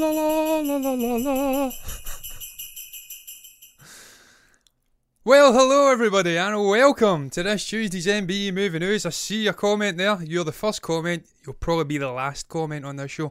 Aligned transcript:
la 0.00 0.08
la 0.08 0.60
la 0.60 0.76
la 0.78 0.94
la 0.94 1.16
la. 1.16 1.70
Well, 5.22 5.52
hello 5.52 5.92
everybody, 5.92 6.38
and 6.38 6.64
welcome 6.66 7.28
to 7.28 7.42
this 7.42 7.68
Tuesday's 7.68 8.06
MBE 8.06 8.54
Movie 8.54 8.78
News. 8.78 9.04
I 9.04 9.10
see 9.10 9.44
your 9.44 9.52
comment 9.52 9.98
there. 9.98 10.18
You're 10.22 10.44
the 10.44 10.52
first 10.52 10.80
comment. 10.80 11.26
You'll 11.44 11.52
probably 11.52 11.84
be 11.84 11.98
the 11.98 12.10
last 12.10 12.48
comment 12.48 12.86
on 12.86 12.96
this 12.96 13.10
show 13.10 13.30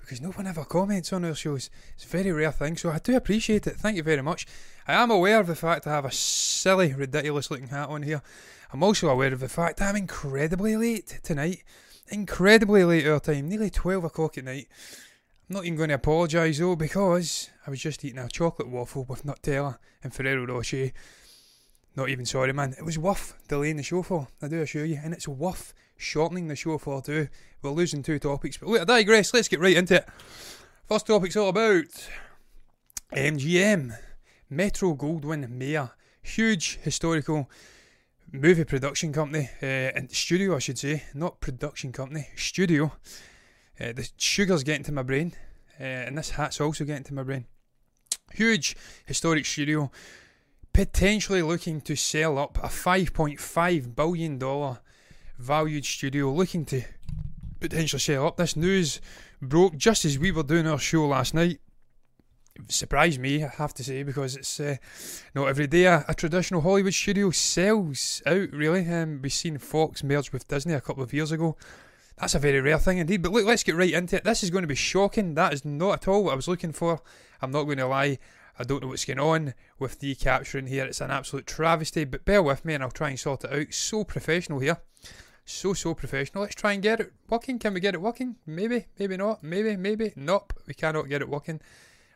because 0.00 0.20
no 0.20 0.30
one 0.30 0.48
ever 0.48 0.64
comments 0.64 1.12
on 1.12 1.24
our 1.24 1.36
shows. 1.36 1.70
It's 1.94 2.04
a 2.04 2.08
very 2.08 2.32
rare 2.32 2.50
thing, 2.50 2.76
so 2.76 2.90
I 2.90 2.98
do 2.98 3.14
appreciate 3.14 3.68
it. 3.68 3.76
Thank 3.76 3.96
you 3.96 4.02
very 4.02 4.22
much. 4.22 4.48
I 4.88 4.94
am 4.94 5.12
aware 5.12 5.38
of 5.38 5.46
the 5.46 5.54
fact 5.54 5.86
I 5.86 5.92
have 5.92 6.04
a 6.04 6.10
silly, 6.10 6.92
ridiculous 6.92 7.52
looking 7.52 7.68
hat 7.68 7.88
on 7.88 8.02
here. 8.02 8.22
I'm 8.72 8.82
also 8.82 9.08
aware 9.08 9.32
of 9.32 9.38
the 9.38 9.48
fact 9.48 9.80
I'm 9.80 9.94
incredibly 9.94 10.76
late 10.76 11.20
tonight. 11.22 11.62
Incredibly 12.08 12.82
late 12.82 13.06
our 13.06 13.20
time, 13.20 13.48
nearly 13.48 13.70
12 13.70 14.02
o'clock 14.02 14.36
at 14.36 14.44
night. 14.44 14.66
Not 15.52 15.64
even 15.64 15.76
going 15.76 15.88
to 15.88 15.96
apologise 15.96 16.60
though 16.60 16.76
because 16.76 17.50
I 17.66 17.70
was 17.70 17.80
just 17.80 18.04
eating 18.04 18.20
a 18.20 18.28
chocolate 18.28 18.68
waffle 18.68 19.04
with 19.08 19.24
Nutella 19.24 19.78
and 20.00 20.14
Ferrero 20.14 20.46
Rocher. 20.46 20.92
Not 21.96 22.08
even 22.08 22.24
sorry, 22.24 22.52
man. 22.52 22.76
It 22.78 22.84
was 22.84 22.96
worth 22.96 23.34
delaying 23.48 23.76
the 23.76 23.82
show 23.82 24.04
for, 24.04 24.28
I 24.40 24.46
do 24.46 24.62
assure 24.62 24.84
you, 24.84 25.00
and 25.02 25.12
it's 25.12 25.26
worth 25.26 25.74
shortening 25.96 26.46
the 26.46 26.54
show 26.54 26.78
for 26.78 27.02
too. 27.02 27.26
We're 27.62 27.72
losing 27.72 28.04
two 28.04 28.20
topics, 28.20 28.58
but 28.58 28.68
look, 28.68 28.82
I 28.82 28.84
digress. 28.84 29.34
Let's 29.34 29.48
get 29.48 29.58
right 29.58 29.76
into 29.76 29.96
it. 29.96 30.08
First 30.86 31.08
topic's 31.08 31.36
all 31.36 31.48
about 31.48 32.08
MGM, 33.12 33.98
Metro 34.48 34.94
Goldwyn 34.94 35.50
Mayer, 35.50 35.90
huge 36.22 36.78
historical 36.82 37.50
movie 38.30 38.62
production 38.62 39.12
company, 39.12 39.50
uh, 39.60 39.66
and 39.66 40.12
studio, 40.12 40.54
I 40.54 40.60
should 40.60 40.78
say, 40.78 41.02
not 41.12 41.40
production 41.40 41.90
company, 41.90 42.28
studio. 42.36 42.92
Uh, 43.80 43.92
the 43.92 44.08
sugar's 44.18 44.62
getting 44.62 44.84
to 44.84 44.92
my 44.92 45.02
brain, 45.02 45.32
uh, 45.80 45.84
and 45.84 46.18
this 46.18 46.30
hat's 46.30 46.60
also 46.60 46.84
getting 46.84 47.04
to 47.04 47.14
my 47.14 47.22
brain. 47.22 47.46
Huge 48.32 48.76
historic 49.06 49.46
studio, 49.46 49.90
potentially 50.72 51.42
looking 51.42 51.80
to 51.80 51.96
sell 51.96 52.38
up 52.38 52.58
a 52.58 52.68
$5.5 52.68 53.94
billion 53.96 54.76
valued 55.38 55.84
studio, 55.84 56.30
looking 56.30 56.64
to 56.66 56.82
potentially 57.58 58.00
sell 58.00 58.26
up. 58.26 58.36
This 58.36 58.54
news 58.54 59.00
broke 59.40 59.76
just 59.76 60.04
as 60.04 60.18
we 60.18 60.30
were 60.30 60.42
doing 60.42 60.66
our 60.66 60.78
show 60.78 61.06
last 61.06 61.32
night. 61.32 61.60
Surprised 62.68 63.18
me, 63.18 63.42
I 63.42 63.48
have 63.48 63.72
to 63.74 63.84
say, 63.84 64.02
because 64.02 64.36
it's 64.36 64.60
uh, 64.60 64.76
not 65.34 65.48
every 65.48 65.66
day 65.66 65.86
a, 65.86 66.04
a, 66.06 66.14
traditional 66.14 66.60
Hollywood 66.60 66.92
studio 66.92 67.30
sells 67.30 68.20
out, 68.26 68.52
really. 68.52 68.86
Um, 68.86 69.20
we've 69.22 69.32
seen 69.32 69.56
Fox 69.56 70.04
merge 70.04 70.30
with 70.30 70.46
Disney 70.46 70.74
a 70.74 70.80
couple 70.82 71.02
of 71.02 71.14
years 71.14 71.32
ago. 71.32 71.56
That's 72.20 72.34
a 72.34 72.38
very 72.38 72.60
rare 72.60 72.78
thing 72.78 72.98
indeed. 72.98 73.22
But 73.22 73.32
look, 73.32 73.46
let's 73.46 73.62
get 73.62 73.76
right 73.76 73.92
into 73.92 74.16
it. 74.16 74.24
This 74.24 74.42
is 74.42 74.50
going 74.50 74.62
to 74.62 74.68
be 74.68 74.74
shocking. 74.74 75.34
That 75.34 75.54
is 75.54 75.64
not 75.64 76.02
at 76.02 76.08
all 76.08 76.24
what 76.24 76.32
I 76.32 76.36
was 76.36 76.48
looking 76.48 76.72
for. 76.72 77.00
I'm 77.40 77.50
not 77.50 77.64
going 77.64 77.78
to 77.78 77.86
lie. 77.86 78.18
I 78.58 78.64
don't 78.64 78.82
know 78.82 78.88
what's 78.88 79.06
going 79.06 79.18
on 79.18 79.54
with 79.78 80.00
the 80.00 80.14
capturing 80.14 80.66
here. 80.66 80.84
It's 80.84 81.00
an 81.00 81.10
absolute 81.10 81.46
travesty, 81.46 82.04
but 82.04 82.26
bear 82.26 82.42
with 82.42 82.62
me 82.64 82.74
and 82.74 82.82
I'll 82.82 82.90
try 82.90 83.08
and 83.08 83.18
sort 83.18 83.44
it 83.44 83.52
out. 83.52 83.72
So 83.72 84.04
professional 84.04 84.58
here. 84.58 84.76
So, 85.46 85.72
so 85.72 85.94
professional. 85.94 86.42
Let's 86.42 86.54
try 86.54 86.72
and 86.72 86.82
get 86.82 87.00
it 87.00 87.12
working. 87.30 87.58
Can 87.58 87.72
we 87.72 87.80
get 87.80 87.94
it 87.94 88.02
working? 88.02 88.36
Maybe, 88.46 88.86
maybe 88.98 89.16
not. 89.16 89.42
Maybe, 89.42 89.76
maybe. 89.76 90.12
Nope. 90.14 90.52
We 90.66 90.74
cannot 90.74 91.08
get 91.08 91.22
it 91.22 91.28
working. 91.28 91.62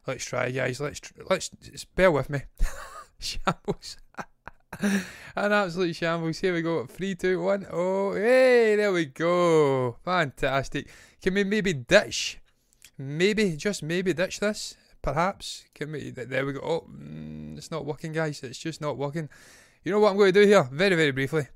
Let's 0.07 0.25
try, 0.25 0.51
guys. 0.51 0.81
Let's, 0.81 1.01
let's, 1.31 1.51
bear 1.97 2.13
with 2.13 2.29
me. 2.29 2.43
shambles. 3.19 3.97
An 5.37 5.53
absolute 5.53 5.97
shambles. 5.97 6.39
Here 6.39 6.55
we 6.55 6.63
go. 6.63 6.87
Three, 6.87 7.15
two, 7.15 7.43
one. 7.43 7.67
Oh, 7.71 8.15
hey, 8.15 8.77
there 8.77 8.93
we 8.93 9.07
go. 9.07 9.97
Fantastic. 10.05 10.89
Can 11.23 11.35
we 11.35 11.45
maybe 11.45 11.73
ditch? 11.73 12.39
Maybe, 12.97 13.57
just 13.57 13.83
maybe 13.83 14.13
ditch 14.13 14.41
this? 14.41 14.77
perhaps. 15.05 15.65
Can 15.75 15.93
we, 15.93 16.11
there 16.11 16.47
we 16.47 16.55
go. 16.55 16.61
Oh, 16.61 16.89
mm, 16.91 17.57
it's 17.57 17.71
not 17.71 17.85
working, 17.85 18.13
guys. 18.13 18.43
It's 18.43 18.59
just 18.59 18.81
not 18.81 18.97
working. 18.97 19.29
You 19.85 19.93
know 19.93 20.01
what 20.01 20.11
I'm 20.11 20.17
going 20.17 20.33
to 20.33 20.41
do 20.41 20.47
here? 20.47 20.67
Very, 20.73 20.97
very 20.97 21.13
briefly. 21.13 21.47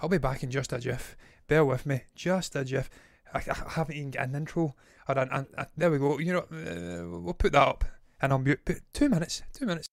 I'll 0.00 0.10
be 0.10 0.18
back 0.18 0.42
in 0.42 0.50
just 0.50 0.72
a 0.72 0.78
jiff. 0.78 1.16
Bear 1.48 1.64
with 1.64 1.86
me. 1.86 2.02
Just 2.14 2.54
a 2.54 2.64
jiff. 2.64 2.90
I, 3.32 3.40
haven't 3.40 3.96
even 3.96 4.10
got 4.10 4.28
an 4.28 4.34
intro. 4.34 4.74
Or 5.08 5.18
an, 5.18 5.28
an, 5.32 5.46
an, 5.56 5.66
there 5.76 5.90
we 5.90 5.98
go. 5.98 6.18
You 6.18 6.34
know, 6.34 6.40
uh, 6.40 7.18
we'll 7.18 7.34
put 7.34 7.52
that 7.52 7.66
up. 7.66 7.84
And 8.20 8.32
I'll 8.32 8.38
mute. 8.38 8.60
Two 8.92 9.08
minutes. 9.08 9.42
Two 9.52 9.66
minutes. 9.66 9.88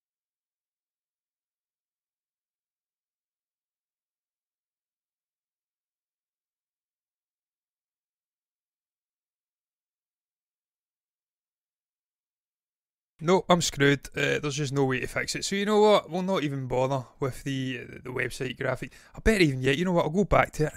No, 13.22 13.44
I'm 13.50 13.62
screwed. 13.62 14.08
Uh, 14.16 14.40
there's 14.40 14.56
just 14.56 14.72
no 14.72 14.86
way 14.86 15.02
to 15.02 15.08
fix 15.08 15.36
it. 15.36 15.44
So 15.44 15.56
you 15.56 15.66
know 15.66 15.82
what? 15.82 16.10
We'll 16.10 16.22
not 16.22 16.44
even 16.44 16.68
bother 16.68 17.06
with 17.20 17.44
the 17.44 17.78
the 17.78 18.12
website 18.12 18.58
graphic. 18.58 18.94
I 19.14 19.20
bet 19.20 19.42
even 19.42 19.62
yet. 19.62 19.78
You 19.78 19.86
know 19.86 19.92
what? 19.92 20.06
I'll 20.06 20.12
go 20.12 20.24
back 20.24 20.52
to 20.54 20.68
it, 20.68 20.74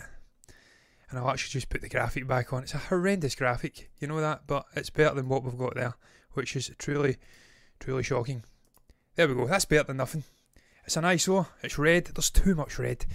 and 1.08 1.18
I'll 1.18 1.30
actually 1.30 1.52
just 1.52 1.68
put 1.68 1.82
the 1.82 1.88
graphic 1.88 2.26
back 2.26 2.52
on. 2.52 2.64
It's 2.64 2.74
a 2.74 2.78
horrendous 2.78 3.36
graphic. 3.36 3.90
You 4.00 4.08
know 4.08 4.20
that, 4.20 4.42
but 4.48 4.66
it's 4.74 4.90
better 4.90 5.14
than 5.14 5.28
what 5.28 5.44
we've 5.44 5.56
got 5.56 5.76
there, 5.76 5.94
which 6.32 6.56
is 6.56 6.70
truly, 6.78 7.16
truly 7.78 8.02
shocking. 8.02 8.42
There 9.14 9.28
we 9.28 9.34
go. 9.34 9.46
That's 9.46 9.64
better 9.64 9.84
than 9.84 9.98
nothing. 9.98 10.24
It's 10.84 10.96
an 10.96 11.04
ISO. 11.04 11.46
It's 11.62 11.78
red. 11.78 12.06
There's 12.06 12.30
too 12.30 12.56
much 12.56 12.76
red, 12.76 13.06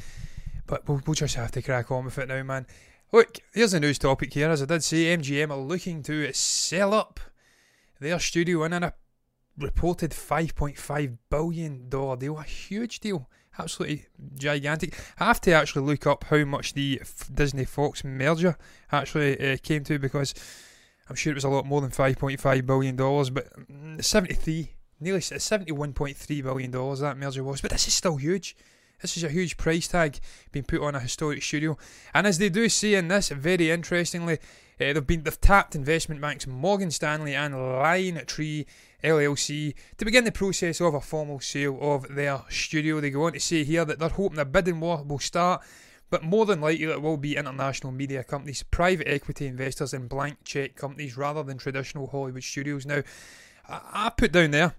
but 0.68 0.88
we'll, 0.88 1.02
we'll 1.06 1.16
just 1.16 1.36
have 1.36 1.52
to 1.52 1.62
crack 1.62 1.92
on 1.92 2.06
with 2.06 2.18
it 2.18 2.30
now, 2.30 2.44
man. 2.44 2.66
Look, 3.12 3.40
here's 3.54 3.74
a 3.74 3.80
news 3.80 4.00
topic 4.00 4.34
here. 4.34 4.50
As 4.50 4.62
I 4.62 4.66
did 4.66 4.84
say, 4.84 5.18
MGM 5.18 5.50
are 5.50 5.58
looking 5.58 6.02
to 6.04 6.32
sell 6.34 6.94
up 6.94 7.20
their 8.00 8.20
studio 8.20 8.64
in 8.64 8.74
a 8.74 8.94
reported 9.57 10.12
$5.5 10.12 11.18
billion 11.29 11.90
deal, 11.90 12.38
a 12.38 12.44
huge 12.44 13.00
deal, 13.00 13.29
absolutely 13.57 14.06
gigantic. 14.35 14.97
I 15.19 15.25
have 15.25 15.41
to 15.41 15.51
actually 15.51 15.85
look 15.85 16.06
up 16.06 16.25
how 16.25 16.45
much 16.45 16.73
the 16.73 17.01
Disney 17.34 17.66
Fox 17.66 18.03
merger 18.03 18.57
actually 18.91 19.53
uh, 19.53 19.57
came 19.62 19.84
to 19.85 20.00
because 20.00 20.34
I'm 21.09 21.16
sure 21.16 21.31
it 21.31 21.35
was 21.35 21.44
a 21.44 21.50
lot 21.50 21.66
more 21.66 21.81
than 21.81 21.91
$5.5 21.91 22.66
billion, 22.66 22.96
but 22.96 23.72
mm, 23.72 24.03
73, 24.03 24.73
nearly 25.00 25.19
$71.3 25.19 26.44
billion 26.44 26.72
that 26.72 27.17
merger 27.17 27.44
was. 27.44 27.62
But 27.62 27.72
this 27.72 27.88
is 27.88 27.94
still 27.94 28.17
huge. 28.17 28.56
This 29.01 29.16
is 29.16 29.23
a 29.23 29.29
huge 29.29 29.57
price 29.57 29.88
tag 29.88 30.19
being 30.51 30.66
put 30.66 30.81
on 30.81 30.96
a 30.96 31.00
historic 31.00 31.44
studio. 31.44 31.78
And 32.13 32.25
as 32.25 32.40
they 32.40 32.50
do 32.50 32.67
say 32.67 32.96
in 32.96 33.07
this, 33.07 33.29
very 33.29 33.69
interestingly, 33.69 34.40
uh, 34.79 34.94
they've 34.94 35.06
been 35.06 35.23
they've 35.23 35.40
tapped 35.40 35.75
investment 35.75 36.19
banks 36.19 36.47
Morgan 36.47 36.91
Stanley 36.91 37.35
and 37.35 37.53
LionTree 37.53 38.66
LLC 39.03 39.74
to 39.97 40.06
begin 40.06 40.24
the 40.24 40.31
process 40.31 40.81
of 40.81 40.94
a 40.94 41.02
formal 41.02 41.40
sale 41.40 41.78
of 41.81 42.16
their 42.16 42.41
studio. 42.50 43.00
They 43.00 43.09
go 43.09 43.25
on 43.25 43.34
to 43.34 43.40
say 43.40 43.63
here 43.63 43.85
that 43.85 44.00
they're 44.00 44.09
hoping 44.09 44.40
a 44.40 44.46
bidding 44.46 44.80
war 44.80 45.03
will 45.03 45.19
start, 45.19 45.62
but 46.09 46.24
more 46.24 46.46
than 46.46 46.62
likely 46.62 46.85
it 46.85 47.02
will 47.02 47.18
be 47.18 47.35
international 47.35 47.91
media 47.91 48.24
companies, 48.24 48.63
private 48.63 49.08
equity 49.08 49.47
investors, 49.47 49.94
and 49.94 50.09
blank 50.09 50.38
check 50.44 50.75
companies 50.75 51.18
rather 51.18 51.44
than 51.44 51.58
traditional 51.58 52.08
Hollywood 52.08 52.44
studios. 52.44 52.85
Now, 52.85 53.03
I, 53.68 54.12
put 54.16 54.31
down 54.31 54.52
there 54.52 54.75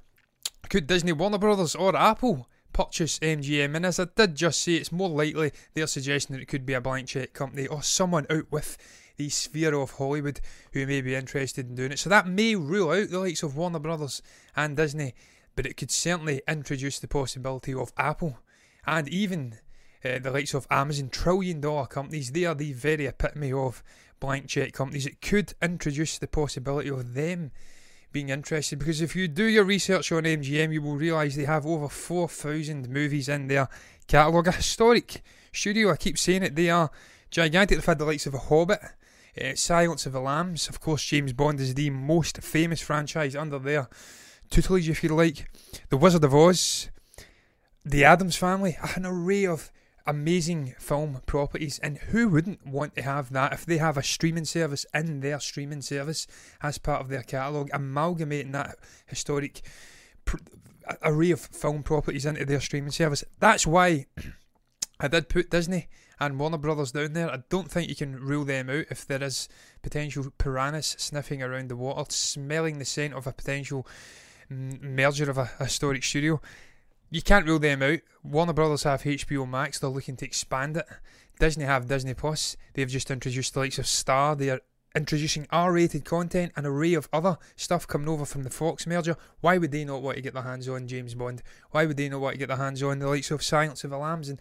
could 0.68 0.86
Disney, 0.86 1.12
Warner 1.12 1.38
Brothers, 1.38 1.74
or 1.74 1.96
Apple 1.96 2.48
purchase 2.72 3.18
MGM? 3.20 3.74
And 3.74 3.86
as 3.86 3.98
I 3.98 4.06
did 4.14 4.34
just 4.34 4.60
say, 4.60 4.74
it's 4.74 4.92
more 4.92 5.08
likely 5.08 5.52
they're 5.74 5.86
suggesting 5.86 6.36
that 6.36 6.42
it 6.42 6.48
could 6.48 6.66
be 6.66 6.74
a 6.74 6.80
blank 6.80 7.08
check 7.08 7.32
company 7.32 7.66
or 7.66 7.82
someone 7.82 8.26
out 8.28 8.50
with 8.50 8.76
the 9.18 9.28
sphere 9.28 9.74
of 9.74 9.92
Hollywood 9.92 10.40
who 10.72 10.86
may 10.86 11.02
be 11.02 11.14
interested 11.14 11.68
in 11.68 11.74
doing 11.74 11.92
it. 11.92 11.98
So 11.98 12.08
that 12.08 12.26
may 12.26 12.54
rule 12.54 12.90
out 12.90 13.10
the 13.10 13.18
likes 13.18 13.42
of 13.42 13.56
Warner 13.56 13.80
Brothers 13.80 14.22
and 14.56 14.76
Disney, 14.76 15.14
but 15.54 15.66
it 15.66 15.76
could 15.76 15.90
certainly 15.90 16.40
introduce 16.48 16.98
the 16.98 17.08
possibility 17.08 17.74
of 17.74 17.92
Apple 17.98 18.38
and 18.86 19.08
even 19.08 19.56
uh, 20.04 20.20
the 20.20 20.30
likes 20.30 20.54
of 20.54 20.66
Amazon, 20.70 21.10
trillion 21.10 21.60
dollar 21.60 21.86
companies. 21.86 22.30
They 22.30 22.44
are 22.44 22.54
the 22.54 22.72
very 22.72 23.06
epitome 23.06 23.52
of 23.52 23.82
blank 24.20 24.46
check 24.46 24.72
companies. 24.72 25.06
It 25.06 25.20
could 25.20 25.52
introduce 25.60 26.18
the 26.18 26.28
possibility 26.28 26.88
of 26.88 27.14
them 27.14 27.50
being 28.12 28.28
interested 28.28 28.78
because 28.78 29.00
if 29.00 29.14
you 29.14 29.28
do 29.28 29.44
your 29.44 29.64
research 29.64 30.12
on 30.12 30.22
MGM, 30.22 30.72
you 30.72 30.80
will 30.80 30.96
realise 30.96 31.34
they 31.34 31.44
have 31.44 31.66
over 31.66 31.88
4,000 31.88 32.88
movies 32.88 33.28
in 33.28 33.48
their 33.48 33.68
catalogue. 34.06 34.48
A 34.48 34.52
historic 34.52 35.22
studio, 35.52 35.90
I 35.90 35.96
keep 35.96 36.16
saying 36.18 36.44
it, 36.44 36.54
they 36.54 36.70
are 36.70 36.90
gigantic. 37.30 37.76
They've 37.78 37.84
had 37.84 37.98
the 37.98 38.04
likes 38.04 38.26
of 38.26 38.34
A 38.34 38.38
Hobbit, 38.38 38.80
uh, 39.40 39.54
Silence 39.54 40.06
of 40.06 40.12
the 40.12 40.20
Lambs, 40.20 40.68
of 40.68 40.80
course, 40.80 41.04
James 41.04 41.32
Bond 41.32 41.60
is 41.60 41.74
the 41.74 41.90
most 41.90 42.38
famous 42.42 42.80
franchise 42.80 43.36
under 43.36 43.58
their 43.58 43.88
tutelage, 44.50 44.88
if 44.88 45.02
you 45.02 45.10
like. 45.10 45.50
The 45.90 45.96
Wizard 45.96 46.24
of 46.24 46.34
Oz, 46.34 46.90
The 47.84 48.04
Addams 48.04 48.36
Family, 48.36 48.76
an 48.96 49.06
array 49.06 49.46
of 49.46 49.70
amazing 50.06 50.74
film 50.78 51.20
properties, 51.26 51.78
and 51.80 51.98
who 51.98 52.28
wouldn't 52.28 52.66
want 52.66 52.94
to 52.96 53.02
have 53.02 53.30
that 53.30 53.52
if 53.52 53.66
they 53.66 53.76
have 53.76 53.98
a 53.98 54.02
streaming 54.02 54.46
service 54.46 54.86
in 54.94 55.20
their 55.20 55.38
streaming 55.38 55.82
service 55.82 56.26
as 56.62 56.78
part 56.78 57.02
of 57.02 57.08
their 57.08 57.22
catalogue, 57.22 57.68
amalgamating 57.72 58.52
that 58.52 58.76
historic 59.06 59.60
pr- 60.24 60.38
array 61.02 61.30
of 61.30 61.40
film 61.40 61.82
properties 61.82 62.24
into 62.24 62.44
their 62.46 62.60
streaming 62.60 62.90
service? 62.90 63.22
That's 63.38 63.66
why 63.66 64.06
I 65.00 65.08
did 65.08 65.28
put 65.28 65.50
Disney 65.50 65.88
and 66.20 66.38
Warner 66.38 66.58
Brothers 66.58 66.92
down 66.92 67.12
there. 67.12 67.30
I 67.30 67.42
don't 67.48 67.70
think 67.70 67.88
you 67.88 67.94
can 67.94 68.16
rule 68.16 68.44
them 68.44 68.68
out 68.68 68.86
if 68.90 69.06
there 69.06 69.22
is 69.22 69.48
potential 69.82 70.32
piranhas 70.38 70.96
sniffing 70.98 71.42
around 71.42 71.68
the 71.68 71.76
water, 71.76 72.04
smelling 72.08 72.78
the 72.78 72.84
scent 72.84 73.14
of 73.14 73.26
a 73.26 73.32
potential 73.32 73.86
mm, 74.50 74.80
merger 74.82 75.30
of 75.30 75.38
a 75.38 75.50
historic 75.60 76.02
studio. 76.02 76.40
You 77.10 77.22
can't 77.22 77.46
rule 77.46 77.58
them 77.58 77.82
out. 77.82 78.00
Warner 78.22 78.52
Brothers 78.52 78.82
have 78.82 79.02
HBO 79.02 79.48
Max, 79.48 79.78
they're 79.78 79.88
looking 79.88 80.16
to 80.16 80.26
expand 80.26 80.76
it. 80.76 80.86
Disney 81.38 81.64
have 81.64 81.86
Disney 81.86 82.14
Plus. 82.14 82.56
They've 82.74 82.88
just 82.88 83.10
introduced 83.10 83.54
the 83.54 83.60
likes 83.60 83.78
of 83.78 83.86
Star. 83.86 84.34
They 84.34 84.50
are 84.50 84.60
introducing 84.94 85.46
R-rated 85.50 86.04
content, 86.04 86.52
and 86.56 86.66
an 86.66 86.72
array 86.72 86.94
of 86.94 87.08
other 87.12 87.38
stuff 87.54 87.86
coming 87.86 88.08
over 88.08 88.24
from 88.24 88.42
the 88.42 88.50
Fox 88.50 88.86
merger. 88.86 89.16
Why 89.40 89.56
would 89.58 89.70
they 89.70 89.84
not 89.84 90.02
want 90.02 90.16
to 90.16 90.22
get 90.22 90.34
their 90.34 90.42
hands 90.42 90.68
on 90.68 90.88
James 90.88 91.14
Bond? 91.14 91.42
Why 91.70 91.86
would 91.86 91.96
they 91.96 92.08
not 92.08 92.20
want 92.20 92.34
to 92.34 92.38
get 92.38 92.48
their 92.48 92.56
hands 92.56 92.82
on 92.82 92.98
the 92.98 93.06
likes 93.06 93.30
of 93.30 93.42
Silence 93.42 93.84
of 93.84 93.90
the 93.90 93.98
Lambs 93.98 94.28
and 94.28 94.40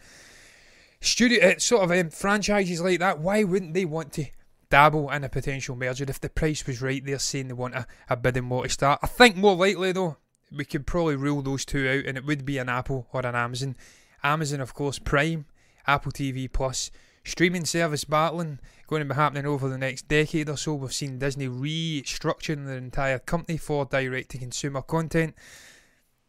studio 1.00 1.52
uh, 1.52 1.60
sort 1.60 1.84
of 1.84 1.92
um, 1.92 2.10
franchises 2.10 2.82
like 2.82 3.00
that? 3.00 3.20
Why 3.20 3.44
wouldn't 3.44 3.74
they 3.74 3.86
want 3.86 4.14
to 4.14 4.26
dabble 4.70 5.10
in 5.12 5.24
a 5.24 5.30
potential 5.30 5.76
merger 5.76 6.06
if 6.08 6.20
the 6.20 6.30
price 6.30 6.66
was 6.66 6.82
right? 6.82 7.04
They're 7.04 7.20
saying 7.20 7.48
they 7.48 7.54
want 7.54 7.76
a, 7.76 7.88
a 8.10 8.16
bidding 8.16 8.50
war 8.50 8.64
to 8.64 8.70
start. 8.70 9.00
I 9.04 9.08
think 9.08 9.36
more 9.36 9.56
likely 9.56 9.92
though, 9.92 10.18
we 10.52 10.66
could 10.66 10.88
probably 10.88 11.16
rule 11.16 11.42
those 11.42 11.66
two 11.66 11.88
out, 11.88 12.06
and 12.06 12.18
it 12.18 12.26
would 12.26 12.46
be 12.46 12.58
an 12.58 12.70
Apple 12.70 13.08
or 13.12 13.26
an 13.26 13.36
Amazon. 13.36 13.76
Amazon, 14.24 14.62
of 14.62 14.74
course, 14.74 15.00
Prime, 15.00 15.46
Apple 15.86 16.12
TV 16.12 16.52
Plus 16.52 16.90
streaming 17.28 17.66
service 17.66 18.06
battling 18.06 18.58
going 18.88 19.02
to 19.02 19.14
be 19.14 19.20
happening 19.20 19.46
over 19.46 19.68
the 19.68 19.78
next 19.78 20.08
decade 20.08 20.50
or 20.50 20.56
so. 20.56 20.74
We've 20.76 20.94
seen 20.94 21.20
Disney 21.20 21.48
restructuring 21.48 22.66
their 22.66 22.78
entire 22.78 23.20
company 23.20 23.58
for 23.58 23.86
direct 23.86 24.32
to 24.32 24.38
consumer 24.38 24.82
content. 24.82 25.36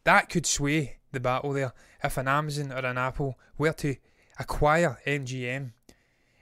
That 0.03 0.29
could 0.29 0.45
sway 0.45 0.97
the 1.13 1.21
battle 1.21 1.53
there 1.53 1.73
if 2.03 2.17
an 2.17 2.27
Amazon 2.27 2.73
or 2.73 2.85
an 2.85 2.97
Apple 2.97 3.39
were 3.57 3.73
to 3.73 3.95
acquire 4.39 4.97
MGM 5.05 5.73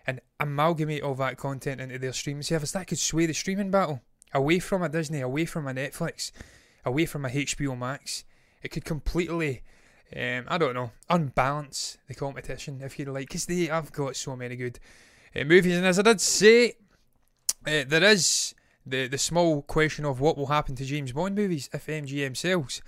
and 0.06 0.22
amalgamate 0.40 1.04
all 1.04 1.16
that 1.16 1.38
content 1.38 1.82
into 1.82 2.00
their 2.00 2.14
streaming 2.14 2.44
service. 2.44 2.72
That 2.72 2.88
could 2.88 3.00
sway 3.00 3.26
the 3.26 3.34
streaming 3.34 3.72
battle 3.72 4.02
away 4.34 4.60
from 4.60 4.84
a 4.84 4.90
Disney, 4.90 5.20
away 5.20 5.46
from 5.46 5.68
a 5.68 5.74
Netflix, 5.74 6.32
away 6.86 7.06
from 7.06 7.26
a 7.26 7.30
HBO 7.30 7.78
Max. 7.78 8.24
It 8.62 8.70
could 8.70 8.86
completely 8.86 9.64
um, 10.16 10.46
I 10.48 10.58
don't 10.58 10.74
know, 10.74 10.92
unbalance 11.10 11.98
the 12.08 12.16
competition 12.16 12.82
if 12.82 12.98
you 12.98 13.06
like, 13.06 13.28
because 13.28 13.46
they 13.46 13.66
have 13.66 13.92
got 13.92 14.16
so 14.16 14.36
many 14.36 14.56
good 14.56 14.80
uh, 15.36 15.44
movies. 15.44 15.76
And 15.76 15.86
as 15.86 16.00
I 16.00 16.04
did 16.04 16.22
say, 16.22 16.76
uh, 17.66 17.84
there 17.86 18.04
is 18.04 18.56
the 18.86 19.08
the 19.08 19.18
small 19.18 19.62
question 19.62 20.06
of 20.06 20.22
what 20.22 20.38
will 20.38 20.48
happen 20.48 20.76
to 20.76 20.86
James 20.86 21.12
Bond 21.12 21.36
movies 21.36 21.70
if 21.74 21.88
MGM 21.88 22.38
sells. 22.38 22.82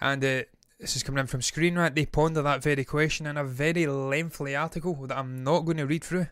And 0.00 0.24
uh, 0.24 0.42
this 0.78 0.94
is 0.94 1.02
coming 1.02 1.20
in 1.20 1.26
from 1.26 1.42
Screen 1.42 1.76
Rant. 1.76 1.94
They 1.94 2.06
ponder 2.06 2.42
that 2.42 2.62
very 2.62 2.84
question 2.84 3.26
in 3.26 3.36
a 3.36 3.44
very 3.44 3.86
lengthy 3.86 4.54
article 4.54 4.94
that 5.06 5.18
I'm 5.18 5.42
not 5.42 5.64
going 5.64 5.78
to 5.78 5.86
read 5.86 6.04
through. 6.04 6.28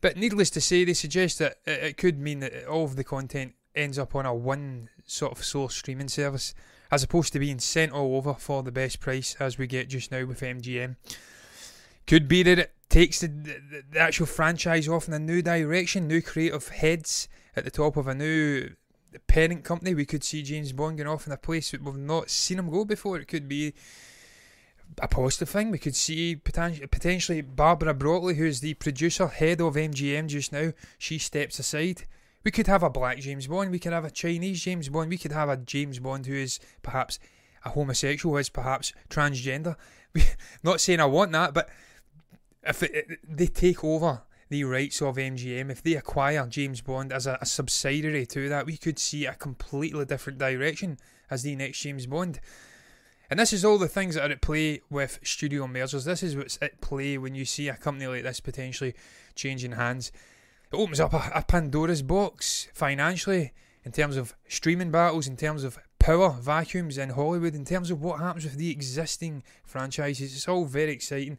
But 0.00 0.16
needless 0.16 0.50
to 0.50 0.60
say, 0.60 0.84
they 0.84 0.94
suggest 0.94 1.38
that 1.40 1.58
it 1.66 1.96
could 1.96 2.18
mean 2.18 2.40
that 2.40 2.66
all 2.66 2.84
of 2.84 2.96
the 2.96 3.04
content 3.04 3.54
ends 3.74 3.98
up 3.98 4.14
on 4.14 4.24
a 4.24 4.34
one 4.34 4.88
sort 5.04 5.32
of 5.32 5.44
source 5.44 5.74
streaming 5.74 6.08
service 6.08 6.54
as 6.90 7.02
opposed 7.02 7.32
to 7.32 7.38
being 7.38 7.58
sent 7.58 7.92
all 7.92 8.16
over 8.16 8.34
for 8.34 8.62
the 8.62 8.72
best 8.72 9.00
price 9.00 9.36
as 9.38 9.58
we 9.58 9.66
get 9.66 9.88
just 9.88 10.10
now 10.10 10.24
with 10.24 10.40
MGM. 10.40 10.96
Could 12.06 12.26
be 12.26 12.42
that 12.44 12.58
it 12.58 12.72
takes 12.88 13.20
the, 13.20 13.28
the, 13.28 13.82
the 13.90 14.00
actual 14.00 14.24
franchise 14.24 14.88
off 14.88 15.08
in 15.08 15.14
a 15.14 15.18
new 15.18 15.42
direction, 15.42 16.08
new 16.08 16.22
creative 16.22 16.68
heads 16.68 17.28
at 17.54 17.64
the 17.64 17.70
top 17.70 17.98
of 17.98 18.06
a 18.06 18.14
new 18.14 18.70
parent 19.26 19.64
company. 19.64 19.94
We 19.94 20.06
could 20.06 20.24
see 20.24 20.42
James 20.42 20.72
Bond 20.72 20.98
going 20.98 21.08
off 21.08 21.26
in 21.26 21.32
a 21.32 21.36
place 21.36 21.70
that 21.70 21.82
we've 21.82 21.96
not 21.96 22.30
seen 22.30 22.58
him 22.58 22.70
go 22.70 22.84
before. 22.84 23.18
It 23.18 23.28
could 23.28 23.48
be 23.48 23.74
a 25.00 25.08
positive 25.08 25.48
thing. 25.48 25.70
We 25.70 25.78
could 25.78 25.96
see 25.96 26.36
potentially 26.36 27.40
Barbara 27.42 27.94
Broccoli, 27.94 28.34
who's 28.34 28.60
the 28.60 28.74
producer, 28.74 29.28
head 29.28 29.60
of 29.60 29.74
MGM 29.74 30.28
just 30.28 30.52
now, 30.52 30.72
she 30.98 31.18
steps 31.18 31.58
aside 31.58 32.04
we 32.44 32.50
could 32.50 32.66
have 32.66 32.82
a 32.82 32.90
black 32.90 33.18
James 33.18 33.46
Bond, 33.46 33.70
we 33.70 33.78
could 33.78 33.92
have 33.92 34.04
a 34.04 34.10
Chinese 34.10 34.62
James 34.62 34.88
Bond, 34.88 35.10
we 35.10 35.18
could 35.18 35.32
have 35.32 35.48
a 35.48 35.56
James 35.56 35.98
Bond 35.98 36.26
who 36.26 36.34
is 36.34 36.60
perhaps 36.82 37.18
a 37.64 37.70
homosexual, 37.70 38.34
who 38.34 38.38
is 38.38 38.48
perhaps 38.48 38.92
transgender. 39.10 39.76
Not 40.62 40.80
saying 40.80 41.00
I 41.00 41.04
want 41.04 41.32
that, 41.32 41.52
but 41.52 41.68
if 42.62 42.82
it, 42.82 43.18
they 43.22 43.48
take 43.48 43.84
over 43.84 44.22
the 44.48 44.64
rights 44.64 45.02
of 45.02 45.16
MGM, 45.16 45.70
if 45.70 45.82
they 45.82 45.94
acquire 45.94 46.46
James 46.46 46.80
Bond 46.80 47.12
as 47.12 47.26
a, 47.26 47.38
a 47.40 47.46
subsidiary 47.46 48.26
to 48.26 48.48
that, 48.48 48.66
we 48.66 48.76
could 48.76 48.98
see 48.98 49.26
a 49.26 49.34
completely 49.34 50.04
different 50.04 50.38
direction 50.38 50.98
as 51.30 51.42
the 51.42 51.54
next 51.56 51.80
James 51.80 52.06
Bond. 52.06 52.40
And 53.30 53.38
this 53.38 53.52
is 53.52 53.64
all 53.64 53.76
the 53.76 53.88
things 53.88 54.14
that 54.14 54.30
are 54.30 54.32
at 54.32 54.40
play 54.40 54.80
with 54.88 55.20
studio 55.22 55.66
mergers. 55.66 56.04
This 56.04 56.22
is 56.22 56.34
what's 56.36 56.58
at 56.62 56.80
play 56.80 57.18
when 57.18 57.34
you 57.34 57.44
see 57.44 57.68
a 57.68 57.74
company 57.74 58.06
like 58.06 58.22
this 58.22 58.40
potentially 58.40 58.94
changing 59.34 59.72
hands 59.72 60.10
it 60.72 60.76
opens 60.76 61.00
up 61.00 61.14
a, 61.14 61.30
a 61.34 61.42
Pandora's 61.42 62.02
box 62.02 62.68
financially 62.74 63.52
in 63.84 63.92
terms 63.92 64.16
of 64.16 64.34
streaming 64.48 64.90
battles, 64.90 65.26
in 65.26 65.36
terms 65.36 65.64
of 65.64 65.78
power 65.98 66.30
vacuums 66.30 66.98
in 66.98 67.10
Hollywood, 67.10 67.54
in 67.54 67.64
terms 67.64 67.90
of 67.90 68.02
what 68.02 68.20
happens 68.20 68.44
with 68.44 68.56
the 68.56 68.70
existing 68.70 69.42
franchises. 69.64 70.34
It's 70.34 70.48
all 70.48 70.64
very 70.66 70.92
exciting. 70.92 71.38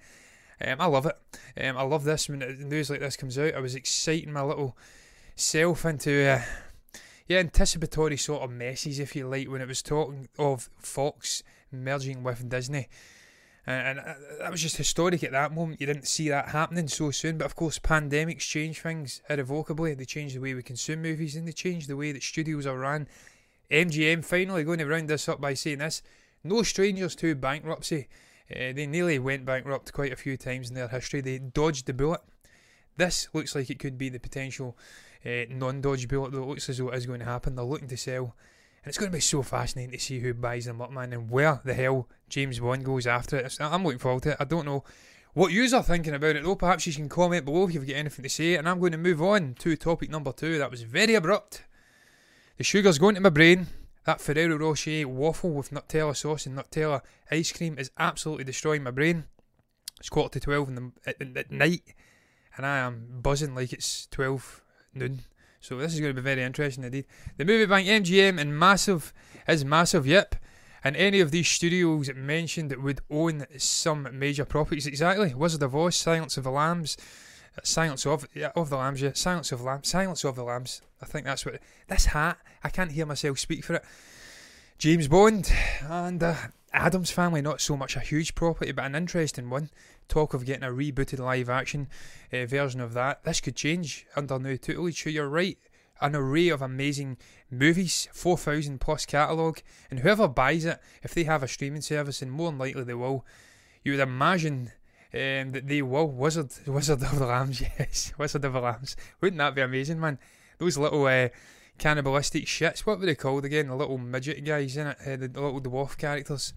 Um, 0.66 0.76
I 0.80 0.86
love 0.86 1.06
it. 1.06 1.16
Um, 1.62 1.78
I 1.78 1.84
love 1.84 2.04
this 2.04 2.28
when 2.28 2.40
news 2.40 2.90
like 2.90 3.00
this 3.00 3.18
comes 3.18 3.38
out. 3.38 3.54
I 3.54 3.60
was 3.60 3.76
exciting 3.76 4.34
my 4.34 4.42
little 4.42 4.78
self 5.36 5.86
into 5.86 6.30
uh, 6.30 6.42
yeah 7.28 7.40
anticipatory 7.40 8.18
sort 8.18 8.44
of 8.44 8.52
messes, 8.52 9.00
if 9.00 9.16
you 9.16 9.28
like, 9.28 9.50
when 9.50 9.62
it 9.62 9.68
was 9.68 9.82
talking 9.82 10.28
of 10.38 10.70
Fox 10.80 11.44
merging 11.72 12.24
with 12.24 12.50
Disney. 12.50 12.88
And, 13.68 14.00
uh, 14.00 14.16
that 14.40 14.52
was 14.52 14.64
just 14.64 14.78
historic 14.78 15.24
at 15.24 15.32
that 15.32 15.54
moment. 15.54 15.80
You 15.80 15.86
didn't 15.86 16.08
see 16.08 16.28
that 16.30 16.50
happening 16.50 16.88
so 16.88 17.12
soon. 17.12 17.38
But 17.38 17.46
of 17.46 17.56
course, 17.56 17.78
pandemics 17.78 18.40
change 18.40 18.82
things 18.82 19.22
irrevocably. 19.30 19.94
They 19.94 20.06
change 20.06 20.34
the 20.34 20.40
way 20.40 20.56
we 20.56 20.64
consume 20.64 21.04
movies 21.04 21.36
and 21.36 21.48
they 21.48 21.52
change 21.52 21.86
the 21.86 21.96
way 21.96 22.12
that 22.12 22.24
studios 22.24 22.66
are 22.66 22.80
run. 22.80 23.08
MGM 23.70 24.26
finally 24.26 24.64
going 24.64 24.80
to 24.80 24.88
round 24.88 25.08
this 25.08 25.30
up 25.30 25.40
by 25.40 25.54
saying 25.54 25.78
this 25.78 26.02
no 26.44 26.64
strangers 26.64 27.16
to 27.18 27.36
bankruptcy. 27.36 28.08
Uh, 28.52 28.74
they 28.74 28.88
nearly 28.88 29.20
went 29.20 29.46
bankrupt 29.46 29.94
quite 29.94 30.12
a 30.12 30.18
few 30.18 30.38
times 30.38 30.70
in 30.70 30.76
their 30.76 30.88
history. 30.88 31.22
They 31.22 31.38
dodged 31.38 31.86
the 31.86 31.94
bullet. 31.94 32.22
This 32.98 33.30
looks 33.34 33.56
like 33.56 33.70
it 33.70 33.80
could 33.80 33.98
be 33.98 34.10
the 34.10 34.20
potential 34.20 34.78
uh, 35.26 35.46
non 35.50 35.82
dodge 35.82 36.08
bullet, 36.08 36.34
it 36.34 36.40
looks 36.40 36.70
as 36.70 36.78
though 36.78 36.90
it 36.90 36.98
is 36.98 37.06
going 37.06 37.20
to 37.20 37.26
happen. 37.26 37.56
They're 37.56 37.66
looking 37.66 37.88
to 37.90 37.98
sell 37.98 38.36
and 38.84 38.90
it's 38.90 38.98
going 38.98 39.12
to 39.12 39.16
be 39.16 39.22
so 39.22 39.42
fascinating 39.42 39.92
to 39.92 40.00
see 40.00 40.20
who 40.20 40.34
buys 40.34 40.66
them 40.66 40.82
up, 40.82 40.92
man, 40.92 41.12
and 41.12 41.30
where 41.30 41.60
the 41.66 41.74
hell 41.74 42.08
James 42.30 42.60
Bond 42.60 42.86
goes 42.86 43.06
after 43.06 43.38
it. 43.38 43.58
I'm 43.60 43.84
looking 43.84 44.00
forward 44.00 44.24
to 44.24 44.32
it. 44.32 44.38
I 44.40 44.46
don't 44.46 44.66
know 44.66 44.86
what 45.34 45.52
you 45.52 45.64
are 45.76 45.84
thinking 45.84 46.14
about 46.14 46.38
it, 46.38 46.44
though. 46.44 46.56
Perhaps 46.56 46.88
you 46.88 46.94
can 46.94 47.10
comment 47.10 47.44
below 47.44 47.68
if 47.68 47.74
you've 47.74 47.88
got 47.88 47.98
anything 47.98 48.24
to 48.24 48.30
say. 48.30 48.56
And 48.56 48.70
I'm 48.70 48.80
going 48.80 48.94
to 48.94 48.98
move 48.98 49.22
on 49.22 49.56
to 49.60 49.76
topic 49.76 50.10
number 50.10 50.32
two. 50.32 50.58
That 50.58 50.72
was 50.72 50.84
very 50.84 51.16
abrupt. 51.16 51.64
The 52.58 52.64
sugar's 52.64 53.00
going 53.00 53.16
to 53.16 53.22
my 53.22 53.30
brain. 53.30 53.68
That 54.10 54.22
Ferrero 54.22 54.58
Rocher 54.58 55.08
waffle 55.08 55.52
with 55.52 55.70
Nutella 55.70 56.18
sauce 56.18 56.48
and 56.48 56.58
Nutella 56.58 57.02
ice 57.30 57.52
cream 57.52 57.78
is 57.78 57.92
absolutely 57.96 58.44
destroying 58.44 58.82
my 58.82 58.90
brain. 58.90 59.26
It's 60.00 60.10
quarter 60.10 60.40
to 60.40 60.44
12 60.44 60.70
in 60.70 60.74
the, 60.74 60.92
at, 61.06 61.38
at 61.38 61.52
night, 61.52 61.94
and 62.58 62.66
I 62.66 62.78
am 62.78 63.20
buzzing 63.22 63.54
like 63.54 63.72
it's 63.72 64.08
12 64.08 64.64
noon. 64.96 65.20
So 65.60 65.78
this 65.78 65.94
is 65.94 66.00
going 66.00 66.16
to 66.16 66.20
be 66.20 66.26
very 66.26 66.42
interesting 66.42 66.84
indeed. 66.84 67.06
The 67.38 67.46
movie 67.46 67.68
bank 67.68 67.88
MGM 67.88 68.42
and 68.42 68.58
massive 68.58 69.14
is 69.48 69.64
massive, 69.64 70.08
yep. 70.08 70.34
And 70.84 70.96
any 70.96 71.20
of 71.20 71.30
these 71.30 71.48
studios 71.48 72.10
mentioned 72.16 72.76
would 72.78 73.02
own 73.12 73.46
some 73.60 74.08
major 74.12 74.44
properties. 74.44 74.88
Exactly. 74.88 75.36
Wizard 75.36 75.62
of 75.62 75.76
Oz, 75.76 75.96
Silence 75.96 76.36
of 76.36 76.46
the 76.46 76.50
Lambs, 76.50 76.98
Silence 77.64 78.06
of 78.06 78.28
of 78.56 78.70
the 78.70 78.78
Lambs, 78.78 79.02
yeah, 79.02 79.12
Silence 79.14 79.52
of 79.52 79.62
Lambs, 79.62 79.88
Silence 79.88 80.24
of 80.24 80.36
the 80.36 80.44
Lambs. 80.44 80.82
I 81.02 81.06
think 81.06 81.26
that's 81.26 81.46
what 81.46 81.60
this 81.88 82.06
hat. 82.06 82.38
I 82.64 82.70
can't 82.70 82.92
hear 82.92 83.06
myself 83.06 83.40
speak 83.40 83.64
for 83.64 83.76
it. 83.76 83.86
James 84.78 85.08
Bond 85.08 85.52
and 85.82 86.24
uh, 86.24 86.36
Addams 86.72 87.12
Family, 87.12 87.42
not 87.42 87.62
so 87.62 87.76
much 87.76 87.96
a 87.96 88.00
huge 88.00 88.36
property, 88.36 88.72
but 88.72 88.86
an 88.86 88.96
interesting 88.96 89.50
one. 89.50 89.70
Talk 90.08 90.34
of 90.34 90.46
getting 90.46 90.64
a 90.64 90.72
rebooted 90.72 91.20
live 91.20 91.50
action 91.50 91.88
uh, 92.32 92.46
version 92.46 92.80
of 92.80 92.94
that. 92.94 93.24
This 93.24 93.42
could 93.42 93.56
change 93.56 94.06
under 94.16 94.40
new 94.40 94.58
tutelage. 94.58 95.04
So 95.04 95.10
you're 95.10 95.30
right. 95.30 95.58
An 96.02 96.16
array 96.16 96.48
of 96.48 96.62
amazing 96.62 97.18
movies, 97.52 98.08
4,000 98.14 98.80
plus 98.80 99.06
catalogue, 99.06 99.62
and 99.92 100.00
whoever 100.00 100.30
buys 100.30 100.64
it, 100.64 100.80
if 101.04 101.14
they 101.14 101.26
have 101.26 101.44
a 101.44 101.48
streaming 101.48 101.82
service, 101.82 102.22
and 102.22 102.32
more 102.32 102.50
than 102.50 102.58
likely 102.58 102.86
they 102.86 102.94
will, 102.94 103.26
you 103.84 103.92
would 103.92 104.00
imagine 104.00 104.72
that 105.12 105.68
they 105.68 105.82
will. 105.82 106.08
Wizard, 106.08 106.52
Wizard 106.68 107.02
of 107.04 107.20
the 107.20 107.26
Lambs, 107.26 107.62
yes, 107.62 108.14
Wizard 108.18 108.46
of 108.46 108.54
the 108.54 108.62
Lambs. 108.62 108.96
Wouldn't 109.22 109.38
that 109.40 109.56
be 109.56 109.62
amazing, 109.62 110.00
man? 110.00 110.20
Those 110.58 110.78
little 110.78 111.06
uh, 111.06 111.30
cannibalistic 111.78 112.46
shits. 112.46 112.80
What 112.80 113.00
were 113.00 113.06
they 113.06 113.16
called 113.16 113.46
again? 113.46 113.68
The 113.68 113.76
little 113.76 113.98
midget 113.98 114.44
guys 114.46 114.78
in 114.78 114.88
it, 114.88 114.98
uh, 115.06 115.16
the, 115.16 115.28
the 115.28 115.42
little 115.42 115.62
dwarf 115.62 115.98
characters. 115.98 116.54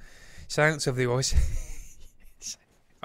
Silence 0.49 0.87
of 0.87 0.97
the 0.97 1.11
Oz. 1.11 1.35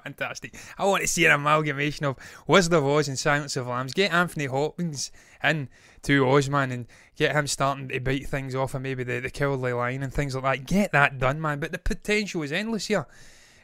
Fantastic. 0.04 0.56
I 0.78 0.86
want 0.86 1.02
to 1.02 1.08
see 1.08 1.26
an 1.26 1.32
amalgamation 1.32 2.06
of 2.06 2.18
Wizard 2.46 2.74
of 2.74 2.86
Oz 2.86 3.08
and 3.08 3.18
Silence 3.18 3.56
of 3.56 3.68
Lambs. 3.68 3.94
Get 3.94 4.14
Anthony 4.14 4.46
Hopkins 4.46 5.12
in 5.44 5.70
to 6.04 6.28
Oz, 6.30 6.50
man, 6.50 6.72
and 6.72 6.88
get 7.16 7.36
him 7.36 7.48
starting 7.48 7.90
to 7.90 8.00
bite 8.00 8.28
things 8.28 8.56
off 8.56 8.74
of 8.74 8.82
maybe 8.82 9.04
the, 9.04 9.20
the 9.20 9.30
cowardly 9.30 9.74
lion 9.74 10.04
and 10.04 10.14
things 10.14 10.36
like 10.36 10.44
that. 10.44 10.66
Get 10.66 10.92
that 10.92 11.20
done, 11.20 11.42
man. 11.42 11.60
But 11.60 11.72
the 11.72 11.78
potential 11.78 12.42
is 12.44 12.52
endless 12.52 12.88
here. 12.88 13.08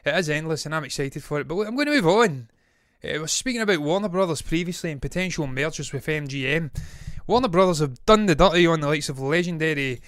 It 0.04 0.14
is 0.16 0.28
endless, 0.28 0.66
and 0.66 0.74
I'm 0.74 0.84
excited 0.84 1.22
for 1.22 1.40
it. 1.40 1.48
But 1.48 1.60
I'm 1.60 1.74
going 1.74 1.86
to 1.86 1.92
move 1.92 2.06
on 2.06 2.48
Uh, 3.02 3.20
we're 3.20 3.26
speaking 3.26 3.62
about 3.62 3.78
Warner 3.78 4.08
Brothers 4.08 4.42
previously 4.42 4.90
and 4.90 5.00
potential 5.00 5.46
mergers 5.46 5.92
with 5.92 6.06
MGM. 6.06 6.70
Warner 7.26 7.48
Brothers 7.48 7.78
have 7.78 8.04
done 8.04 8.26
the 8.26 8.34
dirty 8.34 8.66
on 8.66 8.80
the 8.80 8.88
likes 8.88 9.08
of 9.08 9.18
Legendary 9.18 10.00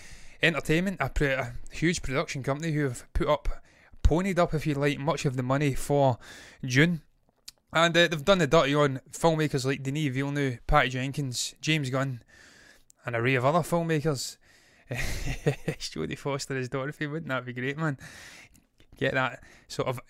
Entertainment, 0.42 0.98
a, 1.00 1.08
pre- 1.08 1.28
a 1.28 1.54
huge 1.70 2.02
production 2.02 2.42
company 2.42 2.72
who 2.72 2.84
have 2.84 3.10
put 3.14 3.26
up, 3.26 3.48
ponied 4.02 4.38
up, 4.38 4.52
if 4.52 4.66
you 4.66 4.74
like, 4.74 4.98
much 4.98 5.24
of 5.24 5.36
the 5.36 5.42
money 5.42 5.74
for 5.74 6.18
Dune. 6.62 7.00
And 7.72 7.96
uh, 7.96 8.08
they've 8.08 8.24
done 8.24 8.38
the 8.38 8.46
dirty 8.46 8.74
on 8.74 9.00
filmmakers 9.10 9.64
like 9.64 9.82
Denis 9.82 10.12
Villeneuve, 10.12 10.58
Patty 10.66 10.90
Jenkins, 10.90 11.54
James 11.62 11.88
Gunn, 11.88 12.22
and 13.06 13.16
a 13.16 13.18
array 13.18 13.34
of 13.34 13.46
other 13.46 13.60
filmmakers. 13.60 14.36
Jodie 14.90 16.18
Foster 16.18 16.56
as 16.56 16.68
Dorothy, 16.68 17.06
wouldn't 17.06 17.28
that 17.28 17.44
be 17.44 17.52
great, 17.52 17.76
man? 17.76 17.98
Get 18.96 19.14
that 19.14 19.42
sort 19.68 19.88
of 19.88 20.00